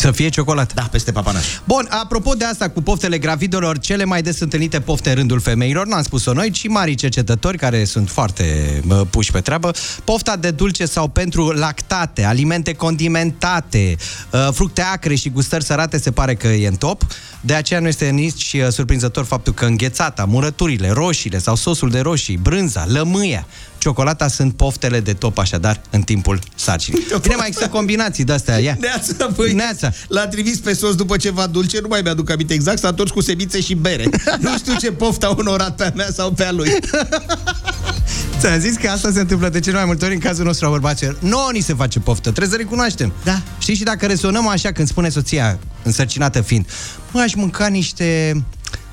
[0.02, 0.74] Să fie ciocolată.
[0.76, 1.46] Da, peste papanaș.
[1.64, 5.88] Bun, apropo de asta cu poftele gravidelor, cele mai des întâlnite pofte în rândul femeilor,
[5.88, 8.44] nu am spus-o noi, ci mari cercetători care sunt foarte
[8.86, 9.72] bă, puși pe treabă,
[10.04, 13.96] pofta de dulce sau pentru lactate, alimente condimentate,
[14.32, 17.06] uh, fructe acre și gustări sărate se pare că e în top.
[17.42, 22.00] De aceea nu este nici uh, surprinzător faptul că înghețata, murăturile, roșiile sau sosul de
[22.00, 23.48] roșii, brânza, lămâia,
[23.82, 27.06] ciocolata sunt poftele de top așadar în timpul sarcinii.
[27.22, 28.78] Bine, mai există combinații de-astea, ia.
[28.80, 29.92] Neața, băi, Neața.
[30.08, 33.22] L-a trimis pe sos după ceva dulce, nu mai mi-aduc aminte exact, s-a întors cu
[33.22, 34.10] semințe și bere.
[34.40, 36.70] nu știu ce poftă a onorat pe a mea sau pe a lui.
[38.40, 40.70] Ți-am zis că asta se întâmplă de cele mai multe ori în cazul nostru a
[40.70, 41.18] bărbaților.
[41.20, 43.14] Nouă ni se face poftă, trebuie să recunoaștem.
[43.24, 43.42] Da.
[43.60, 46.66] Știi, și dacă rezonăm așa când spune soția, însărcinată fiind,
[47.12, 48.44] mă, aș mânca niște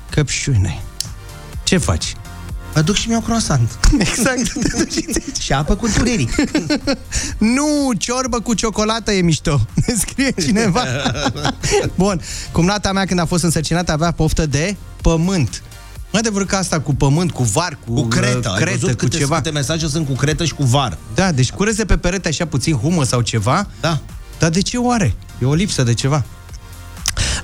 [0.09, 0.81] căpșune.
[1.63, 2.15] Ce faci?
[2.75, 3.79] Mă duc și mi-au croissant.
[3.99, 4.51] Exact.
[5.41, 6.35] și apă cu întuneric.
[7.55, 9.61] nu, ciorbă cu ciocolată e mișto.
[9.87, 10.83] Ne scrie cineva.
[11.95, 15.63] Bun, cumnata mea când a fost însărcinată avea poftă de pământ.
[16.11, 18.55] Nu adevăr că asta cu pământ, cu var, cu, Cu cretă.
[18.59, 19.35] uh, Ai văzut cu câte, ceva.
[19.35, 20.97] câte mesaje sunt cu cretă și cu var.
[21.13, 23.67] Da, deci cureze pe perete așa puțin humă sau ceva.
[23.81, 23.99] Da.
[24.39, 25.15] Dar de ce oare?
[25.41, 26.23] E o lipsă de ceva.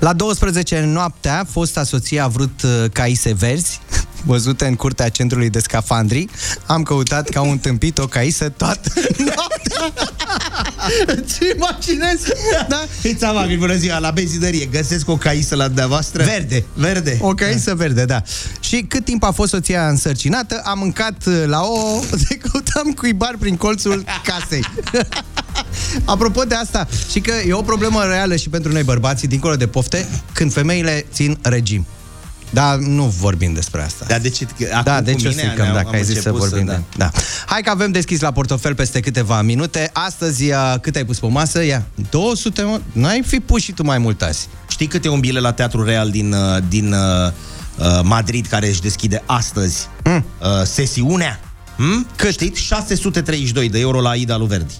[0.00, 3.80] La 12 noaptea, fosta soție a vrut uh, caise verzi,
[4.24, 6.26] văzute în curtea centrului de scafandri.
[6.66, 10.15] Am căutat ca un tâmpit o caisă toată noaptea.
[11.38, 12.32] Ce imaginezi?
[12.68, 12.84] Da?
[13.00, 16.24] Fiți amabil, bună ziua, la benzinărie, găsesc o caisă la dumneavoastră?
[16.24, 16.64] Verde.
[16.74, 17.18] Verde.
[17.20, 18.22] O caisă verde, da.
[18.60, 22.00] Și cât timp a fost soția însărcinată, am mâncat uh, la o...
[22.28, 24.64] De căutam cuibar prin colțul casei.
[26.04, 29.66] Apropo de asta, și că e o problemă reală și pentru noi bărbații, dincolo de
[29.66, 31.86] pofte, când femeile țin regim.
[32.56, 34.04] Dar nu vorbim despre asta.
[34.08, 34.46] Dar de ce?
[34.70, 36.48] Acum da, cu deci o mine stricăm, ne-am- dacă am ai zis să început să-
[36.48, 36.66] vorbim.
[36.66, 36.72] da.
[36.72, 37.10] de- da.
[37.46, 39.90] Hai că avem deschis la portofel peste câteva minute.
[39.92, 41.64] Astăzi, uh, cât ai pus pe masă?
[41.64, 42.80] Ia, 200, mă?
[42.92, 44.48] N-ai fi pus și tu mai mult azi.
[44.68, 46.98] Știi câte un bilet la Teatru Real din, uh, din uh,
[47.78, 50.24] uh, Madrid care își deschide astăzi mm.
[50.40, 51.40] uh, sesiunea?
[51.76, 52.06] Mm?
[52.16, 52.30] Cât?
[52.30, 52.60] Știți?
[52.60, 54.74] 632 de euro la Ida lui Verdi.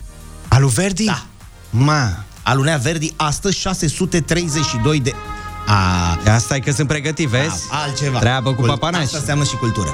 [0.48, 1.04] Alu Verdi?
[1.04, 1.26] Da.
[1.70, 2.24] Ma.
[2.42, 5.12] Alunea Verdi astăzi 632 de...
[5.66, 7.68] A, Asta e că sunt pregătit, vezi?
[7.70, 8.18] Da, altceva.
[8.18, 9.04] Treabă cu Cult- papanași.
[9.04, 9.88] Asta înseamnă și cultură.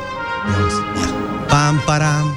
[1.49, 2.35] Pam, param,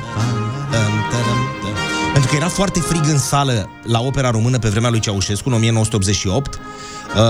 [0.72, 1.74] Dăm, tădăm, dăm.
[2.12, 5.56] Pentru că era foarte frig în sală la opera română pe vremea lui Ceaușescu, în
[5.56, 7.22] 1988, uh,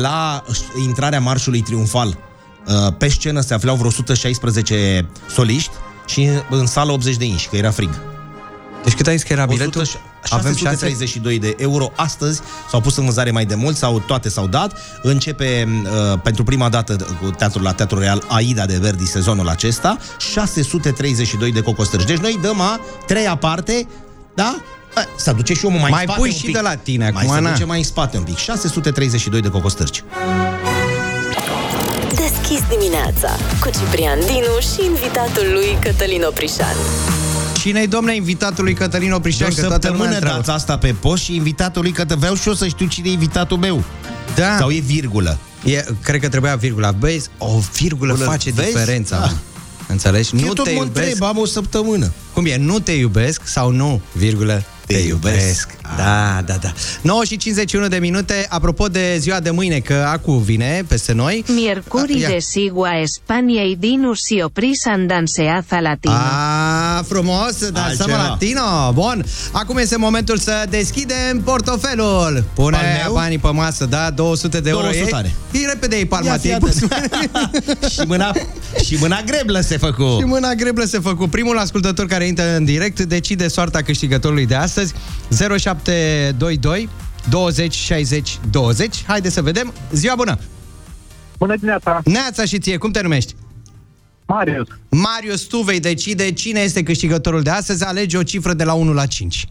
[0.00, 0.42] la
[0.84, 2.18] intrarea marșului triumfal
[2.66, 5.70] Uh, Pe scenă se aflau vreo 116 soliști
[6.06, 7.90] și în sală 80 de inși, că era frig.
[8.84, 9.86] Deci cât ai zis că era biletul?
[10.28, 12.40] Avem 632 de euro astăzi,
[12.70, 14.72] s-au pus în vânzare mai de mult sau toate s-au dat.
[15.02, 15.68] Începe
[16.12, 21.52] uh, pentru prima dată cu teatrul la Teatrul Real Aida de Verdi sezonul acesta, 632
[21.52, 22.04] de cocostârci.
[22.06, 23.86] Deci noi dăm a treia parte,
[24.34, 24.56] da?
[24.94, 26.54] A, Să duce și omul mai, Mai în spate pui un și pic.
[26.54, 27.50] de la tine Mai acum, se na.
[27.50, 28.36] duce mai în spate un pic.
[28.36, 30.04] 632 de cocostârci.
[32.14, 36.76] Deschis dimineața cu Ciprian Dinu și invitatul lui Cătălin Oprișan.
[37.60, 39.48] Cine-i, domne, invitatul lui Cătălin Oprișan?
[39.54, 40.36] De o Că toată lumea săptămână întreabă.
[40.36, 43.12] dați asta pe post și invitatul lui, că vreau și eu să știu cine e
[43.12, 43.84] invitatul meu.
[44.34, 44.56] Da.
[44.58, 45.38] Sau e virgulă.
[45.64, 46.92] E, cred că trebuia virgula.
[46.92, 48.68] Băi, o virgulă Virgulă, face vezi?
[48.72, 49.18] diferența.
[49.18, 49.24] Da.
[49.26, 49.32] mă.
[49.88, 50.30] Înțelegi?
[50.36, 51.06] Eu nu tot te mă iubesc.
[51.06, 52.12] întreb, am o săptămână.
[52.32, 52.56] Cum e?
[52.56, 55.68] Nu te iubesc sau nu, virgulă, te, iubesc.
[55.96, 56.72] Da, da, da.
[57.02, 58.46] 9 și 51 de minute.
[58.48, 61.44] Apropo de ziua de mâine, că acu vine peste noi.
[61.54, 62.28] Miercuri Ia.
[62.28, 66.12] de sigua Spaniei Dinus și oprisan danseaza latino.
[66.14, 68.16] A, frumos, dansăm Altceva.
[68.28, 68.92] latino.
[68.94, 72.44] Bun, acum este momentul să deschidem portofelul.
[72.54, 73.12] Pune Al meu?
[73.12, 74.10] banii pe masă, da?
[74.10, 74.82] 200 de euro.
[74.82, 75.34] 200 E, are.
[75.52, 76.26] e repede, e palma.
[76.30, 76.78] Ia te-ai fii pus.
[77.92, 78.32] și, mâna,
[78.84, 80.16] și mâna greblă se făcu.
[80.20, 81.28] Și mâna greblă se făcu.
[81.28, 84.79] Primul ascultător care intră în direct decide soarta câștigătorului de astăzi.
[85.30, 86.88] 0722
[87.28, 89.04] 20 60 20.
[89.06, 89.72] Haide să vedem.
[89.92, 90.38] Ziua bună!
[91.38, 92.00] Bună dimineața!
[92.04, 93.34] Neața și ție, cum te numești?
[94.26, 94.66] Marius.
[94.88, 97.84] Marius, tu vei decide cine este câștigătorul de astăzi.
[97.84, 99.46] Alege o cifră de la 1 la 5.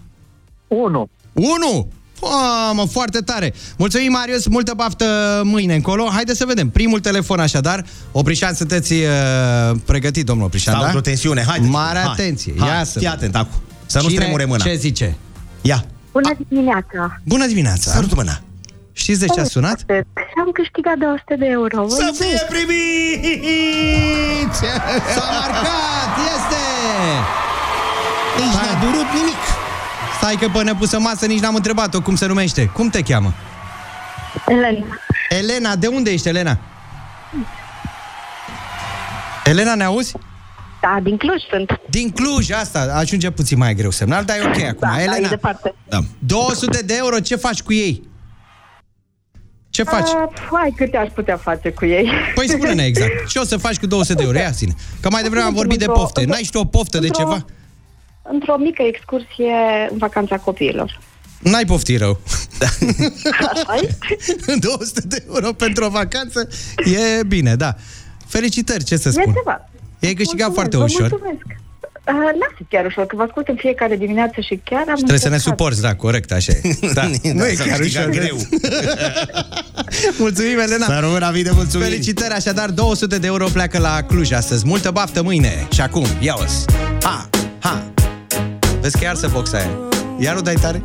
[0.68, 1.10] 1.
[1.34, 1.88] 1!
[2.22, 3.54] Mamă, foarte tare!
[3.78, 6.10] Mulțumim, Marius, multă baftă mâine încolo.
[6.14, 6.70] Haide să vedem.
[6.70, 7.86] Primul telefon, așadar.
[8.12, 9.08] Oprișan, sunteți uh,
[9.86, 10.90] pregătit, domnul Oprișan, Stau da?
[10.90, 11.68] într-o tensiune, haide.
[11.68, 12.54] Mare Hai, atenție.
[12.58, 13.62] hai, Ia să fii atent acum.
[13.92, 14.64] Să nu Cine- stremure mâna.
[14.64, 15.16] Ce zice?
[15.62, 15.84] Ia.
[16.12, 17.20] Bună dimineața!
[17.24, 17.92] Bună dimineața!
[17.92, 18.40] Sărut mâna.
[18.92, 19.80] Știți de ce a sunat?
[19.80, 21.86] Și am câștigat 200 de euro.
[21.86, 22.22] Vă Să iubesc.
[22.24, 24.60] fie primiți!
[25.16, 26.12] S-a marcat!
[26.36, 26.64] Este!
[28.38, 29.38] Nici n-a durut nimic.
[30.18, 32.66] Stai că până pusă masă nici n-am întrebat-o cum se numește.
[32.66, 33.34] Cum te cheamă?
[34.48, 34.86] Elena.
[35.30, 36.58] Elena, de unde ești, Elena?
[39.44, 40.14] Elena, ne auzi?
[40.82, 41.80] Da, din Cluj sunt.
[41.90, 44.78] Din Cluj, asta ajunge puțin mai greu semnal, dar e ok acum.
[44.80, 45.74] Da, da, Elena, e departe.
[45.90, 46.00] Da.
[46.20, 48.08] 200 de euro, ce faci cu ei?
[49.70, 50.08] Ce faci?
[50.10, 52.10] Uh, hai, câte aș putea face cu ei?
[52.36, 53.28] Păi spune-ne exact.
[53.28, 54.38] Ce o să faci cu 200 de euro?
[54.38, 54.74] Ia ține.
[55.00, 56.26] Că mai devreme am vorbit de Într-o- pofte.
[56.26, 57.46] N-ai și tu o poftă de într-o- ceva?
[58.24, 59.54] Într-o mică excursie
[59.92, 61.00] în vacanța copiilor.
[61.40, 62.20] N-ai pofti rău.
[63.54, 63.76] Așa
[64.60, 66.48] 200 de euro pentru o vacanță
[67.20, 67.76] e bine, da.
[68.28, 69.34] Felicitări, ce să E spun.
[69.34, 69.70] ceva.
[70.00, 71.10] E câștigat Mulțumesc, foarte vă ușor.
[71.10, 71.46] Mulțumesc.
[72.08, 75.28] Uh, N-a chiar ușor, că vă ascult în fiecare dimineață și chiar am Trebuie să
[75.30, 75.58] ne încercat.
[75.58, 76.62] suporți, da, corect, așa e.
[76.98, 78.22] Da, nu e s-a chiar câștigat ușor.
[78.22, 78.38] greu.
[80.24, 80.86] Mulțumim, Elena!
[80.86, 81.90] Să rămână vii de mulțumiri.
[81.90, 84.68] Felicitări, așadar 200 de euro pleacă la Cluj astăzi.
[84.68, 85.68] Multă baftă mâine.
[85.74, 86.44] Și acum, ia -o
[87.02, 87.30] Ha,
[87.60, 87.84] ha.
[88.82, 89.70] Vezi că iar să boxa aia.
[90.20, 90.82] Iar o dai tare?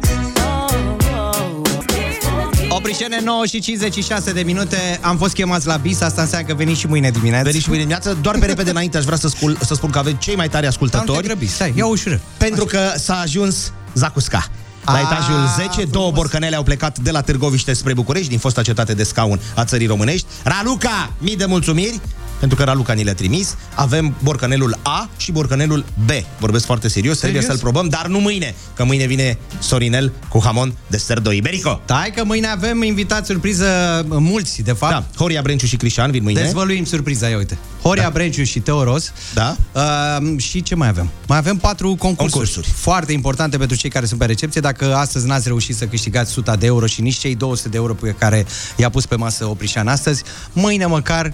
[2.85, 4.99] Oprișene 9 și 56 de minute.
[5.03, 7.45] Am fost chemați la bis Asta înseamnă că veniți și mâine dimineață.
[7.45, 9.99] Veniți și mâine dimineață, doar pe repede înainte aș vrea să, scul, să spun că
[9.99, 11.27] aveți cei mai tari Dar nu te ascultători.
[11.27, 14.47] grăbi, stai, ia ușură Pentru că s-a ajuns Zacusca.
[14.85, 18.63] La Ah, etajul 10, două borcanele au plecat de la Târgoviște spre București, din fosta
[18.63, 20.27] cetate de scaun a țării românești.
[20.43, 22.01] Raluca, mii de mulțumiri,
[22.39, 23.57] pentru că Raluca ni le-a trimis.
[23.75, 26.11] Avem borcanelul A și borcanelul B.
[26.39, 27.61] Vorbesc foarte serios, trebuie Serios?
[27.61, 31.81] să-l probăm, dar nu mâine, că mâine vine Sorinel cu hamon de sterdo iberico.
[31.85, 33.67] Stai că mâine avem invitat surpriză
[34.09, 36.41] mulți, de fapt Da, Horia Brenciu și Crișan vin mâine.
[36.41, 38.11] Dezvăluim surpriza, ia uite Horia da.
[38.11, 39.57] Brenciu și Teo Ros Da.
[39.73, 41.11] uh, Și ce mai avem?
[41.27, 42.69] Mai avem patru concursuri, Concursuri.
[42.77, 46.57] Foarte importante pentru cei care sunt pe recepție Dacă astăzi n-ați reușit să câștigați 100
[46.59, 49.89] de euro Și nici cei 200 de euro pe care i-a pus pe masă Oprișan
[49.89, 50.23] astăzi
[50.53, 51.33] Mâine măcar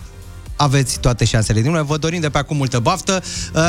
[0.60, 1.82] aveți toate șansele din lume.
[1.82, 3.22] Vă dorim de pe acum multă baftă.
[3.54, 3.60] Uh,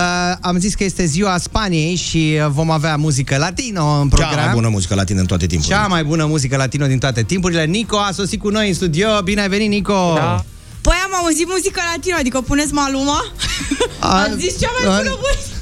[0.42, 4.32] am zis că este ziua Spaniei și uh, vom avea muzică latino în program.
[4.34, 5.76] Cea mai bună muzică latină în toate timpurile.
[5.78, 7.66] Cea mai bună muzică latino din toate timpurile.
[7.66, 9.08] Nico a sosit cu noi în studio.
[9.24, 10.14] Bine ai venit, Nico!
[10.16, 10.46] Da.
[10.82, 13.26] Păi am auzit muzică latină, adică puneți Maluma.
[14.00, 15.56] A- Ați zis cea mai a- bună muzică.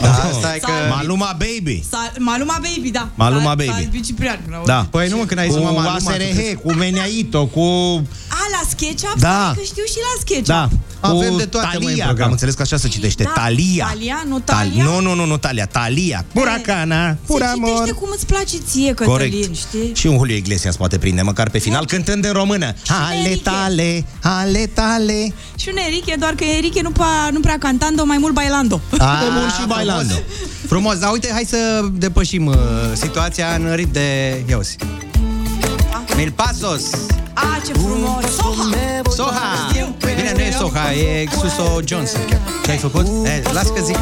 [0.00, 0.70] Da, stai că...
[0.90, 1.84] Maluma Baby.
[1.90, 3.08] Sa- Maluma Baby, da.
[3.14, 3.66] Maluma Sa- Baby.
[3.70, 4.66] Sa iubit Ciprian, când auzi.
[4.66, 4.86] Da.
[4.90, 7.60] Păi nu, mă, când ai zis cu mama Maluma, ASRH, cu Meneaito, cu...
[8.28, 9.18] A, la SketchUp?
[9.18, 9.28] Da.
[9.28, 10.46] Stai Că știu și la SketchUp.
[10.46, 10.68] Da,
[11.00, 12.26] Avem cu de toate, măi, în Talia, că program.
[12.26, 13.22] am înțeles că așa se citește.
[13.22, 13.86] Da, Talia.
[13.86, 14.84] Talia, nu Tal- Talia?
[14.84, 15.66] Nu, nu, nu, nu, Talia.
[15.66, 16.24] Talia.
[16.34, 17.16] Buracana.
[17.26, 17.94] Pura Se citește amor.
[17.94, 19.92] cum îți place ție, Cătălin, știi?
[19.94, 22.72] Și un Julio Iglesias poate prinde, măcar pe final, cântând în română.
[22.88, 23.50] Ale Enrique.
[23.50, 25.32] tale, ale tale.
[25.56, 28.80] Și un Enrique, doar că Enrique nu, pa, nu prea cantando, mai mult bailando.
[28.98, 30.14] A, bun și bailando.
[30.14, 30.66] Frumos.
[30.66, 32.54] frumos, dar uite, hai să depășim uh,
[32.92, 34.42] situația în ritm de...
[34.48, 34.76] Ia uzi.
[36.16, 36.82] Mil pasos!
[37.32, 38.24] A, ce frumos!
[38.36, 39.02] Soha!
[39.10, 39.70] Soha!
[39.98, 42.40] Bine, nu e Soha, e Suso Johnson chiar.
[42.64, 43.06] Ce ai făcut?
[43.24, 43.96] E, las că zic.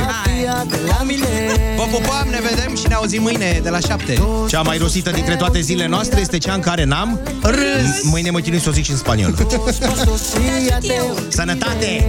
[1.77, 4.23] Vă pupăm, ne vedem și ne auzim mâine de la 7.
[4.49, 8.03] Cea mai rosită dintre toate zilele noastre este cea în care n-am râs.
[8.03, 9.35] Mâine mă chinui să o zic și în spaniol.
[11.29, 12.07] Sănătate!